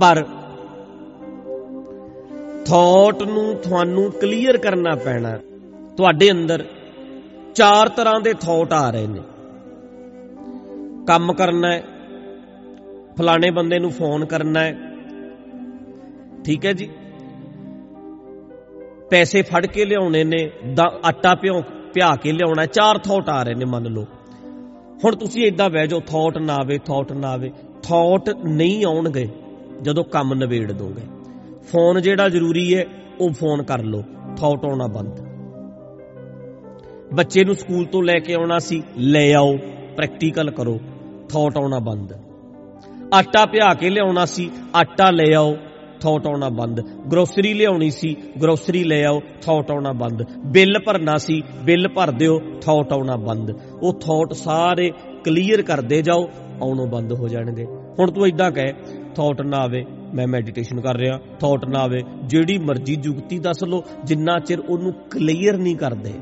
ਪਰ 0.00 0.24
ਥਾਟ 2.66 3.22
ਨੂੰ 3.22 3.54
ਤੁਹਾਨੂੰ 3.54 4.12
ਕਲੀਅਰ 4.12 4.56
ਕਰਨਾ 4.56 4.94
ਪੈਣਾ। 4.94 5.38
ਤੁਹਾਡੇ 5.96 6.30
ਅੰਦਰ 6.30 6.64
ਚਾਰ 7.54 7.88
ਤਰ੍ਹਾਂ 7.88 8.20
ਦੇ 8.20 8.34
ਥਾਟ 8.34 8.72
ਆ 8.72 8.90
ਰਹੇ 8.90 9.06
ਨੇ। 9.06 9.20
ਕੰਮ 11.06 11.32
ਕਰਨਾ 11.32 11.72
ਹੈ, 11.72 11.82
ਫਲਾਣੇ 13.18 13.50
ਬੰਦੇ 13.50 13.78
ਨੂੰ 13.78 13.90
ਫੋਨ 13.90 14.24
ਕਰਨਾ 14.24 14.60
ਹੈ। 14.60 14.74
ਠੀਕ 16.44 16.66
ਹੈ 16.66 16.72
ਜੀ? 16.72 16.88
ਪੈਸੇ 19.10 19.42
ਫੜ 19.42 19.66
ਕੇ 19.66 19.84
ਲਿਆਉਣੇ 19.84 20.24
ਨੇ 20.24 20.50
ਆਟਾ 21.04 21.34
ਪਿਓ 21.34 21.60
ਪਿਆ 21.94 22.14
ਕੇ 22.16 22.32
ਲਿਆਉਣਾ 22.32 22.66
ਚਾਰ 22.66 22.98
ਥਾਟ 22.98 23.28
ਆ 23.28 23.42
ਰਹੇ 23.42 23.54
ਨੇ 23.54 23.64
ਮੰਨ 23.64 23.86
ਲਓ। 23.86 24.04
ਹੁਣ 25.04 25.16
ਤੁਸੀਂ 25.16 25.46
ਇਦਾਂ 25.46 25.70
ਬਹਿ 25.70 25.86
ਜਾਓ 25.86 26.00
ਥਾਟ 26.00 26.38
ਨਾ 26.38 26.54
ਆਵੇ 26.54 26.78
ਥਾਟ 26.78 27.12
ਨਾ 27.12 27.28
ਆਵੇ। 27.28 27.50
ਥਾਟ 27.82 28.30
ਨਹੀਂ 28.44 28.84
ਆਉਣਗੇ, 28.84 29.28
ਜਦੋਂ 29.82 30.04
ਕੰਮ 30.04 30.34
ਨਵੇੜ 30.34 30.72
ਦੋਗੇ। 30.72 31.02
ਫੋਨ 31.62 32.02
ਜਿਹੜਾ 32.02 32.28
ਜ਼ਰੂਰੀ 32.28 32.74
ਹੈ, 32.76 32.84
ਉਹ 33.20 33.30
ਫੋਨ 33.30 33.62
ਕਰ 33.62 33.82
ਲਓ 33.82 34.02
ਥਾਟ 34.36 34.64
ਆਉਣਾ 34.64 34.86
ਬੰਦ। 34.86 35.20
ਬੱਚੇ 37.14 37.44
ਨੂੰ 37.44 37.54
ਸਕੂਲ 37.54 37.84
ਤੋਂ 37.84 38.02
ਲੈ 38.02 38.18
ਕੇ 38.18 38.34
ਆਉਣਾ 38.34 38.58
ਸੀ, 38.58 38.82
ਲੈ 38.98 39.32
ਆਓ 39.34 39.56
ਪ੍ਰੈਕਟੀਕਲ 39.96 40.50
ਕਰੋ। 40.50 40.80
ਥਾਟ 41.32 41.58
ਆਉਣਾ 41.58 41.78
ਬੰਦ। 41.78 42.12
ਆਟਾ 43.14 43.44
ਪਿਆ 43.46 43.74
ਕੇ 43.74 43.90
ਲਿਆਉਣਾ 43.90 44.24
ਸੀ, 44.24 44.50
ਆਟਾ 44.76 45.10
ਲੈ 45.10 45.34
ਆਓ 45.36 45.56
ਥਾਟ 46.00 46.26
ਆਉਣਾ 46.26 46.48
ਬੰਦ। 46.48 46.80
ਗਰੋਸਰੀ 47.12 47.54
ਲਿਆਉਣੀ 47.54 47.90
ਸੀ, 47.90 48.16
ਗਰੋਸਰੀ 48.42 48.84
ਲੈ 48.84 49.04
ਆਓ 49.04 49.20
ਥਾਟ 49.42 49.70
ਆਉਣਾ 49.70 49.92
ਬੰਦ। 49.92 50.22
ਬਿੱਲ 50.46 50.78
ਭਰਨਾ 50.86 51.16
ਸੀ, 51.16 51.42
ਬਿੱਲ 51.64 51.88
ਭਰ 51.88 52.10
ਦਿਓ 52.10 52.38
ਥਾਟ 52.38 52.92
ਆਉਣਾ 52.92 53.16
ਬੰਦ। 53.16 53.50
ਉਹ 53.82 53.92
ਥਾਟ 53.92 54.32
ਸਾਰੇ 54.32 54.90
ਕਲੀਅਰ 55.24 55.62
ਕਰਦੇ 55.62 56.02
ਜਾਓ, 56.02 56.28
ਆਉਣੋਂ 56.62 56.86
ਬੰਦ 56.86 57.12
ਹੋ 57.12 57.28
ਜਾਣਗੇ। 57.28 57.64
ਹੁਣ 57.98 58.10
ਤੂੰ 58.10 58.26
ਇਦਾਂ 58.26 58.50
ਕਹੇ, 58.50 58.72
ਥਾਟ 59.14 59.42
ਨਾ 59.42 59.56
ਆਵੇ, 59.56 59.84
ਮੈਂ 60.14 60.26
ਮੈਡੀਟੇਸ਼ਨ 60.26 60.80
ਕਰ 60.80 60.96
ਰਿਹਾ, 60.96 61.18
ਥਾਟ 61.40 61.68
ਨਾ 61.68 61.78
ਆਵੇ, 61.78 62.02
ਜਿਹੜੀ 62.24 62.58
ਮਰਜ਼ੀ 62.58 62.96
ਜੁਗਤੀ 62.96 63.38
ਦੱਸ 63.38 63.64
ਲਓ, 63.64 63.82
ਜਿੰਨਾ 64.04 64.38
ਚਿਰ 64.38 64.60
ਉਹਨੂੰ 64.60 64.92
ਕਲੀਅਰ 65.10 65.56
ਨਹੀਂ 65.56 65.76
ਕਰਦੇ। 65.76 66.12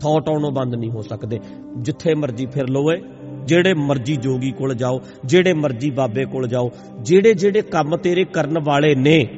ਥਾਟ 0.00 0.28
ਆਉਣੋਂ 0.28 0.50
ਬੰਦ 0.50 0.74
ਨਹੀਂ 0.74 0.90
ਹੋ 0.90 1.02
ਸਕਦੇ। 1.02 1.40
ਜਿੱਥੇ 1.78 2.14
ਮਰਜ਼ੀ 2.14 2.46
ਫਿਰ 2.46 2.68
ਲਓਏ 2.68 2.96
ਜਿਹੜੇ 3.44 3.74
ਮਰਜ਼ੀ 3.74 4.16
ਜੋਗੀ 4.16 4.50
ਕੋਲ 4.50 4.74
ਜਾਓ, 4.74 5.00
ਜਿਹੜੇ 5.24 5.52
ਮਰਜ਼ੀ 5.52 5.90
ਬਾਬੇ 5.90 6.24
ਕੋਲ 6.24 6.48
ਜਾਓ, 6.48 6.72
ਜਿਹੜੇ 7.02 7.34
ਜਿਹੜੇ 7.34 7.62
ਕੰਮ 7.62 7.96
ਤੇਰੇ 7.96 8.24
ਕਰਨ 8.24 8.58
ਵਾਲੇ 8.58 8.94
ਨੇ, 8.94 9.28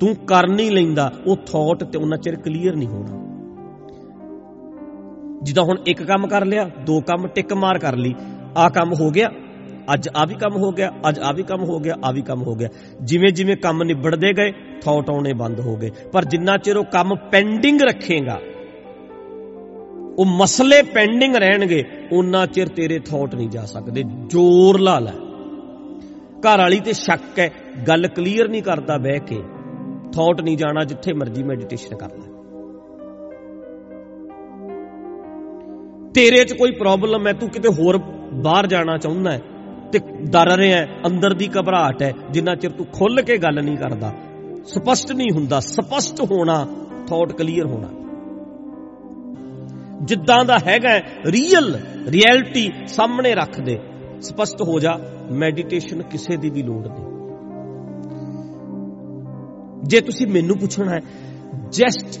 ਤੂੰ 0.00 0.16
ਕਰ 0.16 0.46
ਨਹੀਂ 0.46 0.70
ਲੈਂਦਾ, 0.70 1.12
ਉਹ 1.26 1.36
ਥਾਟ 1.36 1.84
ਤੇ 1.84 1.98
ਉਹਨਾਂ 1.98 2.18
ਚਿਰ 2.18 2.36
ਕਲੀਅਰ 2.36 2.76
ਨਹੀਂ 2.76 2.88
ਹੋਣਾ। 2.88 3.20
ਜਿੱਦਾਂ 5.42 5.64
ਹੁਣ 5.64 5.76
ਇੱਕ 5.86 6.02
ਕੰਮ 6.02 6.26
ਕਰ 6.26 6.44
ਲਿਆ, 6.44 6.70
ਦੋ 6.86 7.00
ਕੰਮ 7.00 7.26
ਟਿਕ 7.26 7.52
ਮਾਰ 7.52 7.78
ਕਰ 7.78 7.96
ਲਈ 7.96 8.14
ਆ 8.56 8.68
ਕੰਮ 8.68 8.92
ਹੋ 9.00 9.10
ਗਿਆ, 9.10 9.30
ਅੱਜ 9.94 10.08
ਆ 10.16 10.24
ਵੀ 10.24 10.34
ਕੰਮ 10.34 10.56
ਹੋ 10.56 10.70
ਗਿਆ, 10.70 10.92
ਅੱਜ 11.08 11.18
ਆ 11.18 11.32
ਵੀ 11.32 11.42
ਕੰਮ 11.42 11.64
ਹੋ 11.64 11.78
ਗਿਆ 11.78 11.94
ਆ 12.04 12.10
ਵੀ 12.10 12.22
ਕੰਮ 12.22 12.42
ਹੋ 12.42 12.54
ਗਿਆ। 12.54 12.68
ਜਿਵੇਂ 13.02 13.32
ਜਿਵੇਂ 13.32 13.56
ਕੰਮ 13.56 13.82
ਨਿਬੜਦੇ 13.82 14.32
ਗਏ 14.32 14.52
ਥਾਟ 14.82 15.10
ਆਉਣੇ 15.10 15.32
ਬੰਦ 15.32 15.60
ਹੋ 15.60 15.76
ਗਏ। 15.76 15.90
ਪਰ 16.12 16.24
ਜਿੰਨਾ 16.24 16.56
ਚਿਰ 16.56 16.76
ਉਹ 16.76 16.84
ਕੰਮ 16.84 17.14
ਪੈਂਡਿੰਗ 17.14 17.80
ਰੱਖੇਗਾ 17.82 18.40
ਉਹ 20.18 20.26
ਮਸਲੇ 20.26 20.82
ਪੈਂਡਿੰਗ 20.82 21.36
ਰਹਿਣਗੇ, 21.36 21.84
ਉਹਨਾਂ 22.12 22.46
ਚਿਰ 22.46 22.68
ਤੇਰੇ 22.68 22.98
ਥਾਟ 22.98 23.34
ਨਹੀਂ 23.34 23.48
ਜਾ 23.48 23.64
ਸਕਦੇ। 23.64 24.04
ਜ਼ੋਰ 24.26 24.80
ਲਾ 24.80 24.98
ਲੈ। 24.98 25.12
ਘਰ 26.40 26.58
ਵਾਲੀ 26.58 26.80
ਤੇ 26.80 26.92
ਸ਼ੱਕ 26.92 27.38
ਹੈ, 27.38 27.50
ਗੱਲ 27.88 28.06
ਕਲੀਅਰ 28.06 28.48
ਨਹੀਂ 28.48 28.62
ਕਰਦਾ 28.62 28.98
ਬਹਿ 28.98 29.18
ਕੇ। 29.18 29.42
ਥਾਟ 30.12 30.40
ਨਹੀਂ 30.40 30.56
ਜਾਣਾ 30.56 30.84
ਜਿੱਥੇ 30.84 31.12
ਮਰਜ਼ੀ 31.12 31.42
ਮੈਡੀਟੇਸ਼ਨ 31.42 31.96
ਕਰ 31.96 32.10
ਲੈ। 32.16 32.30
ਤੇਰੇ 36.14 36.44
'ਚ 36.44 36.52
ਕੋਈ 36.52 36.70
ਪ੍ਰੋਬਲਮ 36.70 37.26
ਹੈ, 37.26 37.32
ਤੂੰ 37.32 37.48
ਕਿਤੇ 37.48 37.68
ਹੋਰ 37.68 37.98
ਬਾਹਰ 38.32 38.66
ਜਾਣਾ 38.66 38.96
ਚਾਹੁੰਦਾ 38.96 39.30
ਹੈ 39.30 39.42
ਤੇ 39.92 39.98
ਡਰ 40.30 40.56
ਰਿਹਾ 40.56 40.86
ਅੰਦਰ 41.06 41.34
ਦੀ 41.34 41.50
ਘਬਰਾਹਟ 41.60 42.02
ਹੈ, 42.02 42.12
ਜਿੰਨਾ 42.30 42.54
ਚਿਰ 42.54 42.70
ਤੂੰ 42.70 42.86
ਖੁੱਲ 42.86 43.22
ਕੇ 43.22 43.36
ਗੱਲ 43.36 43.64
ਨਹੀਂ 43.64 43.76
ਕਰਦਾ। 43.76 44.12
ਸਪਸ਼ਟ 44.64 45.12
ਨਹੀਂ 45.12 45.28
ਹੁੰਦਾ, 45.34 45.60
ਸਪਸ਼ਟ 45.60 46.20
ਹੋਣਾ 46.20 46.66
ਥਾਟ 47.08 47.32
ਕਲੀਅਰ 47.32 47.66
ਹੋਣਾ। 47.66 47.99
ਜਿੱਦਾਂ 50.02 50.44
ਦਾ 50.44 50.58
ਹੈਗਾ 50.66 50.98
ਰੀਅਲ 51.26 51.80
ਰਿਐਲਿਟੀ 52.08 52.72
ਸਾਹਮਣੇ 52.86 53.34
ਰੱਖ 53.34 53.60
ਦੇ। 53.60 53.78
ਸਪਸ਼ਟ 54.20 54.62
ਹੋ 54.62 54.80
ਜਾ 54.80 54.98
ਮੈਡੀਟੇਸ਼ਨ 55.30 56.02
ਕਿਸੇ 56.02 56.36
ਦੀ 56.36 56.50
ਵੀ 56.50 56.62
ਲੋੜ 56.62 56.86
ਨਹੀਂ। 56.86 57.10
ਜੇ 59.84 60.00
ਤੁਸੀਂ 60.00 60.26
ਮੈਨੂੰ 60.26 60.58
ਪੁੱਛਣਾ 60.58 60.92
ਹੈ 60.92 61.00
ਜਸਟ 61.68 62.20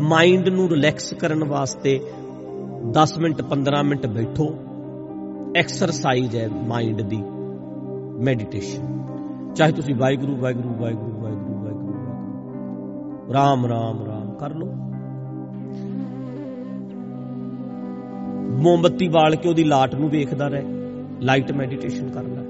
ਮਾਈਂਡ 0.00 0.48
ਨੂੰ 0.48 0.68
ਰਿਲੈਕਸ 0.68 1.14
ਕਰਨ 1.14 1.44
ਵਾਸਤੇ 1.44 2.00
10 2.90 3.18
ਮਿੰਟ 3.18 3.42
15 3.42 3.82
ਮਿੰਟ 3.84 4.06
ਬੈਠੋ। 4.06 4.58
ਐਕਸਰਸਾਈਜ਼ 5.56 6.36
ਹੈ 6.36 6.48
ਮਾਈਂਡ 6.48 7.00
ਦੀ 7.00 7.22
ਮੈਡੀਟੇਸ਼ਨ 8.24 9.04
ਚਾਹੇ 9.54 9.72
ਤੁਸੀਂ 9.72 9.94
ਵਾਹਿਗੁਰੂ 9.94 10.36
ਵਾਹਿਗੁਰੂ 10.36 10.74
ਵਾਹਿਗੁਰੂ 10.82 11.20
ਵਾਹਿਗੁਰੂ 11.20 11.54
ਵਾਹਿਗੁਰੂ। 11.54 13.32
ਰਾਮ 13.32 13.66
ਰਾਮ 13.66 14.06
ਰਾਮ, 14.06 14.34
ਕਰ 14.38 14.54
ਲਓ। 14.54 14.93
ਮੋਮਬੱਤੀ 18.54 19.08
ਬਾਲ 19.08 19.36
ਕੇ 19.36 19.48
ਉਹਦੀ 19.48 19.64
ਲਾਟ 19.64 19.94
ਨੂੰ 19.94 20.10
ਵੇਖਦਾ 20.10 20.48
ਰਹੇ 20.48 20.62
ਲਾਈਟ 21.20 21.52
ਮੈਡੀਟੇਸ਼ਨ 21.52 22.08
ਕਰ 22.10 22.22
ਲੈ 22.22 22.42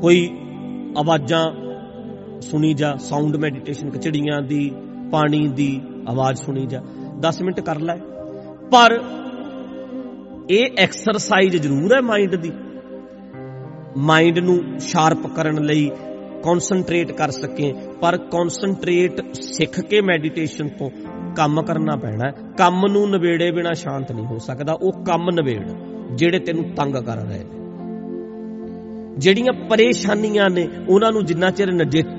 ਕੋਈ 0.00 0.30
ਆਵਾਜ਼ਾਂ 0.98 1.44
ਸੁਣੀ 2.40 2.74
ਜਾ 2.74 2.96
ਸਾਊਂਡ 2.96 3.36
ਮੈਡੀਟੇਸ਼ਨ 3.36 3.90
ਕਚੜੀਆਂ 3.90 4.42
ਦੀ, 4.42 4.72
ਪਾਣੀ 5.12 5.48
ਦੀ 5.48 5.80
ਆਵਾਜ਼ 6.08 6.42
ਸੁਣੀ 6.42 6.66
ਜਾ 6.66 6.82
10 7.28 7.42
ਮਿੰਟ 7.42 7.60
ਕਰ 7.60 7.80
ਲੈ। 7.80 7.96
ਪਰ 8.70 9.00
ਇਹ 10.50 10.66
ਐਕਸਰਸਾਈਜ਼ 10.78 11.56
ਜ਼ਰੂਰ 11.56 11.94
ਹੈ 11.94 12.00
ਮਾਈਂਡ 12.00 12.34
ਦੀ। 12.34 12.52
ਮਾਈਂਡ 13.96 14.38
ਨੂੰ 14.38 14.80
ਸ਼ਾਰਪ 14.80 15.26
ਕਰਨ 15.26 15.62
ਲਈ 15.62 15.90
ਕਨਸੈਂਟਰੇਟ 16.44 17.12
ਕਰ 17.12 17.30
ਸਕੇ 17.30 17.74
ਪਰ 18.00 18.16
ਕਨਸੈਂਟਰੇਟ 18.16 19.34
ਸਿੱਖ 19.34 19.80
ਕੇ 19.80 20.00
ਮੈਡੀਟੇਸ਼ਨ 20.00 20.68
ਤੋਂ 20.68 20.90
ਕੰਮ 21.36 21.62
ਕਰਨਾ 21.62 21.96
ਪੈਣਾ 21.96 22.30
ਕੰਮ 22.58 22.86
ਨੂੰ 22.86 23.10
ਨਵੇੜੇ 23.10 23.50
ਬਿਨਾ 23.50 23.72
ਸ਼ਾਂਤ 23.72 24.12
ਨਹੀਂ 24.12 24.26
ਹੋ 24.26 24.38
ਸਕਦਾ। 24.38 24.72
ਉਹ 24.72 24.92
ਕੰਮ 25.04 25.30
ਨਵੇੜ 25.30 25.70
ਜਿਹੜੇ 26.14 26.38
ਤੈਨੂੰ 26.38 26.64
ਤੰਗ 26.64 26.94
ਕਰ 26.94 27.16
ਰਹੇ 27.16 27.38
ਨੇ। 27.38 27.44
ਜਿਹੜੀਆਂ 29.18 29.52
ਪਰੇਸ਼ਾਨੀਆਂ 29.52 30.50
ਨੇ, 30.50 30.68
ਉਹਨਾਂ 30.88 31.12
ਨੂੰ 31.12 31.24
ਜਿੰਨਾ 31.24 31.50
ਚਿਰ 31.50 31.72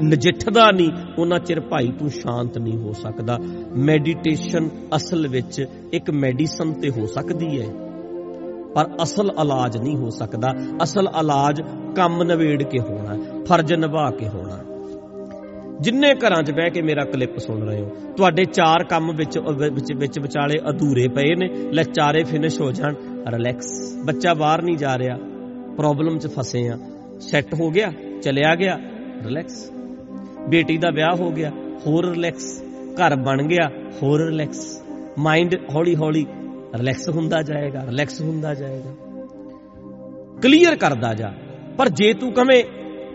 ਨਜਿੱਠਦਾ 0.03 0.71
ਨਹੀਂ, 0.71 0.91
ਉਹਨਾਂ 1.17 1.39
ਚਿਰ 1.39 1.59
ਭਾਈ 1.59 1.87
ਤੂੰ 1.87 2.09
ਸ਼ਾਂਤ 2.09 2.57
ਨਹੀਂ 2.57 2.77
ਹੋ 2.77 2.93
ਸਕਦਾ। 2.93 3.37
ਮੈਡੀਟੇਸ਼ਨ 3.77 4.69
ਅਸਲ 4.95 5.27
ਵਿੱਚ 5.27 5.65
ਇੱਕ 5.93 6.11
ਮੈਡੀਸਨ 6.11 6.73
ਤੇ 6.73 6.89
ਹੋ 6.89 7.05
ਸਕਦੀ 7.05 7.61
ਹੈ। 7.61 7.67
ਪਰ 8.75 8.89
ਅਸਲ 9.03 9.31
ਇਲਾਜ 9.41 9.77
ਨਹੀਂ 9.77 9.97
ਹੋ 9.97 10.09
ਸਕਦਾ। 10.09 10.53
ਅਸਲ 10.83 11.07
ਇਲਾਜ 11.21 11.61
ਕੰਮ 11.95 12.23
ਨਵੇੜ 12.23 12.63
ਕੇ 12.63 12.79
ਹੋਣਾ 12.79 13.43
ਫਰਜ਼ 13.45 13.73
ਨਿਭਾ 13.73 14.11
ਕੇ 14.11 14.27
ਹੋਣਾ 14.27 14.57
ਜਿੰਨੇ 15.83 16.13
ਘਰਾਂ 16.15 16.41
'ਚ 16.43 16.51
ਬਹਿ 16.51 16.69
ਕੇ 16.69 16.81
ਮੇਰਾ 16.81 17.03
ਕਲਿੱਪ 17.05 17.37
ਸੁਣ 17.37 17.61
ਰਹੇ 17.61 17.81
ਹੋ, 17.81 17.89
ਤੁਹਾਡੇ 18.17 18.43
ਚਾਰ 18.45 18.83
ਕੰਮ 18.83 19.11
ਵਿੱਚ 19.15 19.37
ਵਿੱਚ 19.71 19.93
ਵਿੱਚ 19.93 20.19
ਵਿਚਾਲੇ 20.19 20.59
ਅਧੂਰੇ 20.69 21.07
ਪਏ 21.07 21.35
ਨੇ 21.35 21.47
ਲੈ 21.73 21.83
ਚਾਰੇ 21.83 22.23
ਫਿਨਿਸ਼ 22.23 22.59
ਹੋ 22.61 22.71
ਜਾਣ 22.71 22.95
ਰਿਲੈਕਸ 23.29 23.69
ਬੱਚਾ 24.05 24.33
ਬਾਹਰ 24.33 24.61
ਨਹੀਂ 24.61 24.77
ਜਾ 24.77 24.97
ਰਿਹਾ 24.97 25.17
ਪ੍ਰੋਬਲਮ 25.77 26.17
'ਚ 26.19 26.27
ਫਸੇ 26.27 26.67
ਆ 26.69 26.77
ਸੈੱਟ 27.21 27.53
ਹੋ 27.53 27.69
ਗਿਆ, 27.69 27.91
ਚਲਿਆ 28.21 28.55
ਗਿਆ 28.55 28.77
ਰਿਲੈਕਸ 29.25 29.69
ਬੇਟੀ 30.49 30.77
ਦਾ 30.77 30.89
ਵਿਆਹ 30.89 31.15
ਹੋ 31.15 31.31
ਗਿਆ, 31.31 31.51
ਹੋਰ 31.85 32.09
ਰਿਲੈਕਸ 32.11 32.61
ਘਰ 32.95 33.15
ਬਣ 33.15 33.43
ਗਿਆ, 33.43 33.69
ਹੋਰ 34.01 34.25
ਰਿਲੈਕਸ 34.25 34.65
ਮਾਈਂਡ 35.19 35.55
ਹੌਲੀ 35.75 35.95
ਹੌਲੀ 35.95 36.25
ਰਿਲੈਕਸ 36.75 37.09
ਹੁੰਦਾ 37.09 37.41
ਜਾਏਗਾ 37.41 37.85
ਰਿਲੈਕਸ 37.85 38.21
ਹੁੰਦਾ 38.21 38.53
ਜਾਏਗਾ। 38.53 38.93
ਕਲੀਅਰ 40.41 40.75
ਕਰਦਾ 40.75 41.13
ਜਾ। 41.13 41.31
ਪਰ 41.77 41.89
ਜੇ 41.89 42.13
ਤੂੰ 42.13 42.31
ਕਵੇਂ 42.31 42.63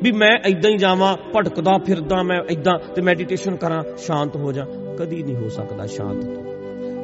ਵੀ 0.03 0.13
ਮੈਂ 0.13 0.39
ਇਦਾਂ 0.47 0.71
ਹੀ 0.71 0.77
ਜਾਵਾਂ, 0.77 1.17
ਭਟਕਦਾ 1.37 1.79
ਫਿਰਦਾ 1.79 2.23
ਮੈਂ 2.23 2.43
ਇਦਾਂ 2.51 2.79
ਤੇ 2.95 3.03
ਮੈਡੀਟੇਸ਼ਨ 3.03 3.57
ਕਰਾਂ, 3.57 3.85
ਸ਼ਾਂਤ 3.99 4.37
ਹੋ 4.37 4.53
ਜਾ। 4.53 4.67
ਕਦੀ 4.99 5.23
ਨਹੀਂ 5.23 5.37
ਹੋ 5.37 5.49
ਸਕਦਾ 5.49 5.87
ਸ਼ਾਂਤ 5.87 6.25
ਤੂੰ। 6.25 6.45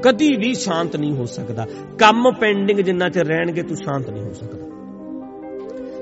ਕਦੀ 0.02 0.36
ਵੀ 0.36 0.54
ਸ਼ਾਂਤ 0.54 0.96
ਨਹੀਂ 0.96 1.16
ਹੋ 1.16 1.24
ਸਕਦਾ। 1.24 1.66
ਕੰਮ 1.98 2.32
ਪੈਂਡਿੰਗ 2.32 2.80
ਜਿੰਨਾ 2.80 3.08
ਚਿਰ 3.08 3.26
ਰਹਿਣਗੇ, 3.26 3.62
ਤੂੰ 3.62 3.76
ਸ਼ਾਂਤ 3.76 4.10
ਨਹੀਂ 4.10 4.22
ਹੋ 4.22 4.32
ਸਕਦਾ। 4.32 4.64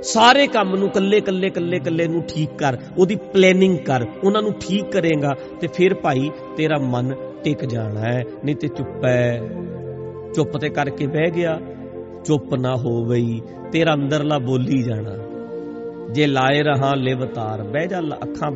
ਸਾਰੇ 0.03 0.47
ਕੰਮ 0.47 0.77
ਨੂੰ 0.77 0.89
ਕੱਲੇ 0.89 1.21
ਕੱਲੇ 1.21 1.51
ਕੱਲੇ 1.51 1.79
ਕੱਲੇ 1.79 2.09
ਨੂੰ 2.09 2.23
ਠੀਕ 2.23 2.51
ਕਰ, 2.59 2.77
ਉਹਦੀ 2.99 3.17
ਪਲੈਨਿੰਗ 3.17 3.79
ਕਰ, 3.79 4.07
ਉਹਨਾਂ 4.25 4.43
ਨੂੰ 4.43 4.53
ਠੀਕ 4.53 4.85
ਕਰੇਗਾ 4.91 5.35
ਤੇ 5.61 5.67
ਫਿਰ 5.67 5.95
ਭਾਈ 5.95 6.31
ਤੇਰਾ 6.57 6.79
ਮਨ 6.79 7.15
ਟਿਕ 7.45 7.65
ਜਾਣਾ 7.65 8.01
ਹੈ, 8.01 8.25
ਨਹੀਂ 8.45 8.57
ਤੇ 8.57 8.69
ਚੁੱਪ 8.69 9.05
ਹੈ। 9.05 9.41
ਚੁੱਪ 10.35 10.57
ਤੇ 10.57 10.69
ਕਰਕੇ 10.69 11.07
ਬਹਿ 11.07 11.31
ਗਿਆ, 11.31 11.61
ਚੁੱਪ 12.25 12.55
ਨਾ 12.55 12.75
ਹੋ 12.77 13.05
ਗਈ 13.05 13.41
ਤੇਰਾ 13.73 13.95
ਅੰਦਰਲਾ 13.95 14.39
ਬੋਲੀ 14.39 14.83
ਜਾਣਾ। 14.83 15.32
ਜੇ 16.13 16.27
ਲਾਏ 16.27 16.63
ਰਹਾ 16.63 16.95
ਲਿਵਤਾਰ 16.95 17.63
ਬਹਿ 17.63 17.87
ਜਾ 17.87 18.01
ਅੱਖਾਂ 18.01 18.51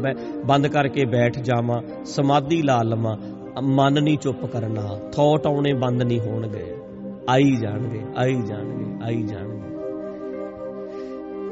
ਬੰਦ 0.46 0.66
ਕਰਕੇ 0.66 1.04
ਬੈਠ 1.04 1.38
ਜਾਵਾਂ, 1.38 2.04
ਸਮਾਧੀ 2.04 2.62
ਲਾ 2.62 2.82
ਲਵਾਂ, 2.82 3.16
ਮਨ 3.62 4.02
ਨਹੀਂ 4.02 4.18
ਚੁੱਪ 4.18 4.46
ਕਰਨਾ 4.46 5.10
ਥੌਟ 5.12 5.46
ਆਉਣੇ 5.46 5.72
ਬੰਦ 5.72 6.02
ਨਹੀਂ 6.02 6.20
ਹੋਣਗੇ। 6.20 6.74
ਆਈ 7.30 7.56
ਜਾਣਗੇ 7.56 8.00
ਆਈ 8.16 8.34
ਜਾਣਗੇ 8.34 9.04
ਆਈ 9.04 9.22
ਜਾਣਗੇ। 9.22 9.56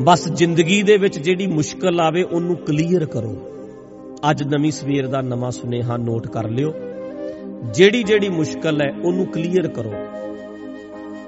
ਬਸ 0.02 0.28
ਜ਼ਿੰਦਗੀ 0.28 0.82
ਦੇ 0.82 0.96
ਵਿੱਚ 0.96 1.18
ਜਿਹੜੀ 1.18 1.46
ਮੁਸ਼ਕਲ 1.46 2.00
ਆਵੇ 2.00 2.22
ਉਹਨੂੰ 2.22 2.56
ਕਲੀਅਰ 2.56 3.04
ਕਰੋ। 3.04 3.36
ਅੱਜ 4.30 4.42
ਨਵੀਂ 4.42 4.70
ਸਵੇਰ 4.70 5.06
ਦਾ 5.06 5.20
ਨਵਾਂ 5.20 5.50
ਸੁਨੇਹਾ 5.50 5.96
ਨੋਟ 5.96 6.28
ਕਰ 6.28 6.48
ਲਿਓ। 6.48 6.74
ਜਿਹੜੀ 7.74 8.02
ਜਿਹੜੀ 8.02 8.28
ਮੁਸ਼ਕਲ 8.28 8.80
ਹੈ 8.82 8.92
ਉਹਨੂੰ 9.04 9.26
ਕਲੀਅਰ 9.26 9.68
ਕਰੋ। 9.68 9.92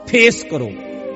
ਫੇਸ 0.07 0.45
ਕਰੋ। 0.45 0.71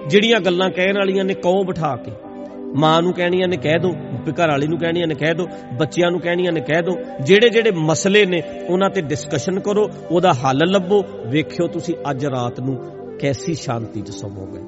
ਜਿਹੜੀਆਂ 0.07 0.41
ਗੱਲਾਂ 0.41 0.71
ਕਹਿਣ 0.71 0.95
ਵਾਲੀਆਂ 0.97 1.25
ਨੇ 1.25 1.35
ਕਹੋ 1.35 1.65
ਬਿਠਾ 1.65 1.97
ਕੇ? 1.97 2.30
ਮਾਂ 2.77 3.03
ਨੂੰ 3.03 3.13
ਕਹਿਣੀਆਂ 3.13 3.49
ਨੇ 3.49 3.57
ਕਹਿ 3.57 3.79
ਦੋ 3.79 3.91
ਘਰ 4.31 4.49
ਵਾਲੀ 4.49 4.67
ਨੂੰ 4.67 4.79
ਕਹਿਣੀਆਂ 4.79 5.07
ਨੇ 5.07 5.15
ਕਹਿ 5.15 5.35
ਦੋ, 5.35 5.47
ਬੱਚਿਆਂ 5.79 6.11
ਨੂੰ 6.11 6.21
ਕਹਿਣੀਆਂ 6.21 6.53
ਨੇ 6.53 6.61
ਕਹਿ 6.61 6.83
ਦੋ, 6.83 6.93
ਜਿਹੜੇ 7.25 7.49
ਜਿਹੜੇ 7.49 7.71
ਮਸਲੇ 7.71 8.27
ਨੇ 8.27 8.43
ਉਹਨਾਂ 8.69 8.91
ਤੇ 8.91 9.01
ਡਿਸਕਸ਼ਨ 9.01 9.61
ਕਰੋ, 9.61 9.89
ਉਹਦਾ 10.11 10.33
ਹੱਲ 10.33 10.59
ਲੱਭੋ। 10.67 11.05
ਵੇਖਿਓ 11.27 11.67
ਤੁਸੀਂ 11.67 11.95
ਅੱਜ 12.11 12.27
ਰਾਤ 12.27 12.61
ਨੂੰ 12.61 12.77
ਕੈਸੀ 13.21 13.55
ਸ਼ਾਂਤੀ 13.55 14.01
'ਚ 14.01 14.11
ਸੌਵੋਗੇ। 14.11 14.61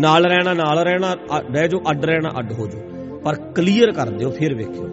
ਨਾਲ 0.00 0.24
ਰਹਿਣਾ 0.24 0.52
ਨਾਲ 0.54 0.78
ਰਹਿਣਾ 0.78 1.14
ਰਹਿ 1.50 1.68
ਜੋ 1.68 1.78
ਅੱਡ 1.90 2.04
ਰਹਿਣਾ, 2.04 2.30
ਅੱਡ 2.38 2.52
ਹੋ 2.52 2.66
ਜੋ 2.66 2.78
ਪਰ 3.24 3.34
ਕਲੀਅਰ 3.34 3.92
ਕਰ 3.92 4.10
ਦਿਓ, 4.10 4.30
ਫਿਰ 4.30 4.54
ਵੇਖਿਓ। 4.54 4.88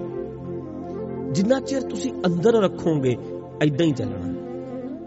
ਜਿੰਨਾ 1.32 1.60
ਚਿਰ 1.60 1.82
ਤੁਸੀਂ 1.82 2.12
ਅੰਦਰ 2.26 2.62
ਰੱਖੋਗੇ 2.64 3.16
ਐਦਾਂ 3.62 3.86
ਹੀ 3.86 3.92
ਚੱਲਣਾ। 3.92 4.51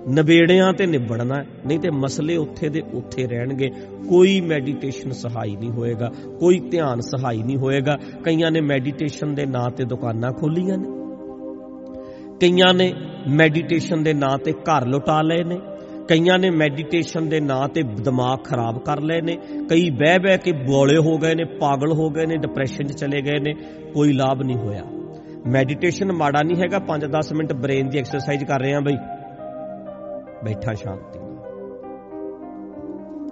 ਨਵੇੜਿਆਂ 0.08 0.72
ਤੇ 0.72 0.86
ਨਿਬੜਨਾ 0.86 1.44
ਨਹੀਂ 1.66 1.78
ਤੇ 1.78 1.90
ਮਸਲੇ 1.90 2.36
ਉੱਥੇ 2.36 2.68
ਦੇ 2.68 2.82
ਉੱਥੇ 2.94 3.26
ਰਹਿਣਗੇ। 3.26 3.70
ਕੋਈ 4.08 4.40
ਮੈਡੀਟੇਸ਼ਨ 4.40 5.10
ਸਹਾਈ 5.10 5.56
ਨਹੀਂ 5.56 5.70
ਹੋਏਗਾ। 5.70 6.10
ਕੋਈ 6.40 6.58
ਧਿਆਨ 6.58 7.00
ਸਹਾਈ 7.00 7.42
ਨਹੀਂ 7.42 7.56
ਹੋਏਗਾ। 7.56 7.96
ਕਈਆਂ 8.24 8.50
ਨੇ 8.50 8.60
ਮੈਡੀਟੇਸ਼ਨ 8.60 9.34
ਦੇ 9.34 9.46
ਨਾਂ 9.46 9.70
ਤੇ 9.70 9.84
ਦੁਕਾਨਾਂ 9.84 10.32
ਖੋਲੀਆਂ 10.32 10.78
ਨੇ। 10.78 10.88
ਕਈਆਂ 12.40 12.74
ਨੇ 12.74 12.94
ਮੈਡੀਟੇਸ਼ਨ 13.28 14.02
ਦੇ 14.02 14.14
ਨਾਂ 14.14 14.38
ਤੇ 14.38 14.52
ਘਰ 14.52 14.86
ਲੁਟਾ 14.86 15.22
ਲਏ 15.22 15.44
ਨੇ। 15.44 15.58
ਕਈਆਂ 16.08 16.38
ਨੇ 16.38 16.50
ਮੈਡੀਟੇਸ਼ਨ 16.50 17.28
ਦੇ 17.28 17.40
ਨਾਂ 17.40 17.68
ਤੇ 17.68 17.82
ਦਿਮਾਗ 17.82 18.38
ਖਰਾਬ 18.44 18.78
ਕਰ 18.78 19.00
ਲਏ 19.00 19.20
ਨੇ। 19.20 19.38
ਕਈ 19.70 19.90
ਬਹਿ 19.90 20.18
ਬਹਿ 20.18 20.38
ਕੇ 20.38 20.52
ਬੋਲੇ 20.52 20.96
ਹੋ 20.96 21.18
ਗਏ 21.18 21.34
ਨੇ, 21.34 21.44
ਪਾਗਲ 21.44 21.92
ਹੋ 21.92 22.10
ਗਏ 22.10 22.26
ਨੇ 22.26 22.36
ਡਿਪਰੈਸ਼ਨ 22.36 22.86
'ਚ 22.86 22.92
ਚਲੇ 22.92 23.22
ਗਏ 23.22 23.38
ਨੇ। 23.40 23.54
ਕੋਈ 23.94 24.12
ਲਾਭ 24.12 24.42
ਨਹੀਂ 24.42 24.56
ਹੋਇਆ। 24.56 24.82
ਮੈਡੀਟੇਸ਼ਨ 25.46 26.12
ਮਾੜਾ 26.12 26.42
ਨਹੀਂ 26.42 26.56
ਹੈਗਾ। 26.56 26.78
5-10 26.78 27.32
ਮਿੰਟ 27.32 27.52
ਬ੍ਰੇਨ 27.52 27.88
ਦੀ 27.88 27.98
ਐਕਸਰਸਾਈਜ਼ 27.98 28.44
ਕਰ 28.44 28.60
ਰਹੇ 28.60 28.74
ਆ 28.74 28.80
ਬਈ। 28.80 28.96
ਬੈਠਾ 30.44 30.74
ਸ਼ਾਂਤੀ 30.74 31.18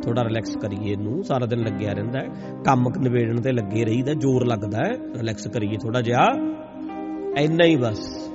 ਥੋੜਾ 0.04 0.24
ਰਿਲੈਕਸ 0.24 0.56
ਕਰੀਏ 0.56 0.92
ਇਹਨੂੰ, 0.92 1.24
ਸਾਰਾ 1.24 1.46
ਦਿਨ 1.46 1.58
ਲੱਗਿਆ 1.58 1.92
ਰਹਿੰਦਾ 1.92 2.18
ਹੈ। 2.18 2.26
ਕੰਮ 2.64 2.84
ਨਿਬੇੜਨ 2.98 3.40
ਤੇ 3.40 3.52
ਲੱਗੇ 3.52 3.84
ਰਹੀਦਾ, 3.84 4.12
ਜ਼ੋਰ 4.12 4.46
ਲੱਗਦਾ 4.46 4.78
ਹੈ। 4.78 4.90
ਰਿਲੈਕਸ 4.90 5.46
ਕਰੀਏ 5.46 5.76
ਥੋੜਾ 5.76 6.00
ਜਿਹਾ। 6.00 6.26
ਐਨਾ 7.38 7.64
ਹੀ 7.64 7.76
ਬਸ। 7.76 8.28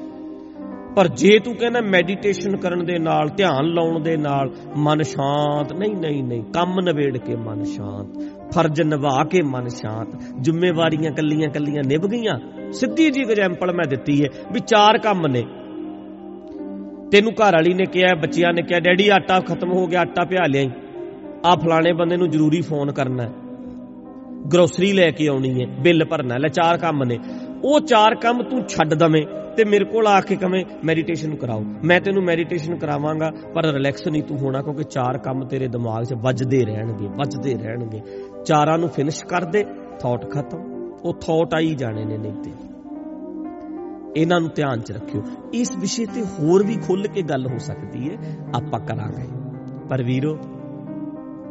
ਪਰ 0.95 1.07
ਜੇ 1.07 1.39
ਤੂੰ 1.39 1.55
ਕਹਿੰਦਾ 1.55 1.81
ਮੈਡੀਟੇਸ਼ਨ 1.81 2.57
ਕਰਨ 2.57 2.85
ਦੇ 2.85 2.99
ਨਾਲ, 2.99 3.29
ਧਿਆਨ 3.29 3.65
ਲਾਉਣ 3.65 3.99
ਦੇ 3.99 4.17
ਨਾਲ, 4.17 4.51
ਮਨ 4.77 5.01
ਸ਼ਾਂਤ, 5.01 5.73
ਨਹੀਂ 5.73 5.95
ਨਹੀਂ 5.95 6.23
ਨਹੀਂ। 6.23 6.43
ਕੰਮ 6.43 6.73
ਨਿਬੇੜ 6.83 7.17
ਕੇ 7.17 7.35
ਮਨ 7.35 7.63
ਸ਼ਾਂਤ। 7.63 8.07
ਫਰਜ਼ 8.53 8.81
ਨਿਭਾ 8.81 9.23
ਕੇ 9.23 9.41
ਮਨ 9.41 9.67
ਸ਼ਾਂਤ। 9.67 10.07
ਜ਼ਿੰਮੇਵਾਰੀਆਂ 10.41 11.11
ਕੱਲੀਆਂ 11.11 11.49
ਕੱਲੀਆਂ 11.49 11.83
ਨਿਭ 11.87 12.01
ਗਈਆਂ। 12.01 12.71
ਸਿੱਧੀ 12.71 13.09
ਜੀ 13.09 13.21
ਐਗਜ਼ਾਮਪਲ 13.21 13.75
ਮੈਂ 13.75 13.85
ਦਿੱਤੀ 13.89 14.23
ਹੈ 14.23 14.27
ਵੀ 14.53 14.59
ਚਾਰ 14.59 14.97
ਕੰਮ 14.97 15.27
ਨੇ। 15.27 15.43
ਤੈਨੂੰ 17.11 17.33
ਘਰ 17.33 17.53
ਵਾਲੀ 17.53 17.73
ਨੇ 17.73 17.85
ਕਿਹਾ, 17.85 18.15
ਬੱਚਿਆਂ 18.15 18.53
ਨੇ 18.53 18.61
ਕਿਹਾ, 18.61 18.79
ਡੈਡੀ, 18.79 19.09
ਆਟਾ 19.09 19.39
ਖਤਮ 19.39 19.71
ਹੋ 19.71 19.87
ਗਿਆ, 19.87 20.01
ਆਟਾ 20.01 20.25
ਪਿਆ 20.25 20.45
ਲਿਆਈ। 20.47 20.69
ਆ 21.45 21.55
ਫਲਾਣੇ 21.55 21.93
ਬੰਦੇ 21.93 22.17
ਨੂੰ 22.17 22.29
ਜ਼ਰੂਰੀ 22.29 22.61
ਫੋਨ 22.61 22.91
ਕਰਨਾ 22.91 23.23
ਹੈ। 23.23 23.31
ਗਰੋਸਰੀ 24.53 24.91
ਲੈ 24.93 25.11
ਕੇ 25.11 25.27
ਆਉਣੀ 25.27 25.61
ਹੈ, 25.61 25.67
ਬਿੱਲ 25.67 26.05
ਭਰਨਾ 26.05 26.37
ਲੈ, 26.37 26.47
ਚਾਰ 26.47 26.77
ਕੰਮ 26.77 27.03
ਨੇ। 27.03 27.19
ਉਹ 27.63 27.79
ਚਾਰ 27.79 28.15
ਕੰਮ 28.15 28.43
ਤੂੰ 28.43 28.67
ਛੱਡ 28.67 28.93
ਦਵੇਂ 28.93 29.25
ਤੇ 29.57 29.65
ਮੇਰੇ 29.65 29.85
ਕੋਲ 29.85 30.07
ਆ 30.07 30.21
ਕੇ 30.21 30.35
ਕਵੇਂ 30.35 30.65
ਮੈਡੀਟੇਸ਼ਨ 30.83 31.35
ਕਰਾਓ। 31.35 31.63
ਮੈਂ 31.83 32.01
ਤੈਨੂੰ 32.01 32.23
ਮੈਡੀਟੇਸ਼ਨ 32.23 32.75
ਕਰਾਵਾਂਗਾ, 32.75 33.31
ਪਰ 33.55 33.65
ਰਿਲੈਕਸ 33.65 34.07
ਨਹੀਂ 34.07 34.23
ਤੂੰ 34.23 34.37
ਹੋਣਾ, 34.37 34.61
ਕਿਉਂਕਿ 34.61 34.83
ਚਾਰ 34.83 35.17
ਕੰਮ 35.17 35.45
ਤੇਰੇ 35.45 35.67
ਦਿਮਾਗ 35.67 36.03
'ਚ 36.03 36.13
ਵੱਜਦੇ 36.13 36.65
ਰਹਿਣਗੇ 36.65 37.07
ਵੱਜਦੇ 37.07 37.53
ਰਹਿਣਗੇ। 37.53 38.01
ਚਾਰਾਂ 38.45 38.77
ਨੂੰ 38.77 38.89
ਫਿਨਿਸ਼ 38.89 39.25
ਕਰ 39.25 39.45
ਦੇ 39.45 39.65
ਥਾਟ 39.99 40.29
ਖਤਮ। 40.29 40.59
ਉਹ 41.03 41.13
ਥਾਟ 41.13 41.53
ਆਈ 41.53 41.75
ਜਾਣੇ 41.75 42.05
ਨੇ 42.05 42.17
ਨਹੀਂ 42.17 42.33
ਤੇ 42.33 42.51
ਇਹਨਾਂ 44.17 44.39
ਨੂੰ 44.41 44.49
ਧਿਆਨ 44.55 44.79
'ਚ 44.79 44.91
ਰੱਖਿਓ। 44.91 45.21
ਇਸ 45.53 45.71
ਵਿਸ਼ੇ 45.77 46.05
ਤੇ 46.05 46.21
ਹੋਰ 46.21 46.65
ਵੀ 46.65 46.75
ਖੁੱਲ 46.75 47.07
ਕੇ 47.07 47.21
ਗੱਲ 47.21 47.47
ਹੋ 47.47 47.57
ਸਕਦੀ 47.57 48.09
ਹੈ 48.09 48.37
ਆਪਾਂ 48.55 48.79
ਕਰਾਂਗੇ। 48.79 49.27
ਪਰ 49.89 50.03
ਵੀਰੋ, 50.03 50.37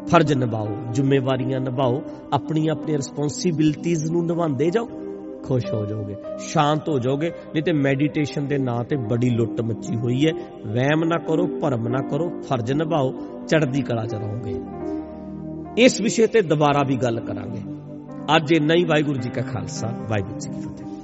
ਫਰਜ਼ 0.07 0.33
ਨਿਭਾਓ, 0.33 0.69
ਜ਼ਿੰਮੇਵਾਰੀਆਂ 0.93 1.61
ਨਿਭਾਓ, 1.61 2.03
ਆਪਣੀਆਂ 2.33 2.75
ਆਪਣੀਆਂ 2.75 2.99
ਰਿਸਪੌਂਸਿਬਿਲਟੀਆਂ 2.99 4.13
ਨੂੰ 4.13 4.27
ਨਿਭਾਉਂਦੇ 4.27 4.71
ਜਾਓ, 4.71 4.89
ਖੁਸ਼ 5.45 5.75
ਹੋ 5.75 5.85
ਜਾਓਗੇ, 5.87 6.17
ਸ਼ਾਂਤ 6.39 6.89
ਹੋ 6.89 6.99
ਜਾਓਗੇ, 6.99 7.29
ਨਹੀਂ 7.29 7.63
ਤੇ 7.63 7.73
ਮੈਡੀਟੇਸ਼ਨ 7.73 8.47
ਦੇ 8.47 8.59
ਨਾਂ 8.59 8.85
ਤੇ 8.85 8.97
ਬੜੀ 8.97 9.31
ਲੁੱਟ 9.31 9.61
ਮੱਚੀ 9.61 9.97
ਹੋਈ 9.97 10.27
ਹੈ 10.27 10.33
ਵਹਿਮ 10.67 11.05
ਨਾ 11.05 11.19
ਕਰੋ, 11.19 11.47
ਭਰਮ 11.47 11.89
ਨਾ 11.89 12.09
ਕਰੋ, 12.09 12.31
ਫਰਜ਼ 12.41 12.73
ਨਿਭਾਓ, 12.73 13.13
ਚੜ੍ਹਦੀ 13.49 13.83
ਕਲਾ 13.83 14.07
ਚ 14.07 14.15
ਰਹੋਗੇ। 14.15 14.61
ਇਸ 15.79 16.01
ਵਿਸ਼ੇ 16.01 16.27
ਤੇ 16.27 16.43
ਦੁਬਾਰਾ 16.43 16.83
ਵੀ 16.87 16.97
ਗੱਲ 16.97 17.21
ਕਰਾਂਗੇ। 17.21 17.63
ਅੱਜ 18.37 18.53
ਇੰਨਾ 18.53 18.75
ਹੀ, 18.75 18.85
ਵਾਹਿਗੁਰੂ 18.85 19.19
ਜੀ 19.19 19.31
ਕਾ 19.31 19.43
ਖਾਲਸਾ, 19.43 19.87
ਵਾਹਿਗੁਰੂ 19.87 20.39
ਜੀ 20.39 20.49
ਕੀ 20.49 20.61
ਫਤਿਹ। 20.61 20.96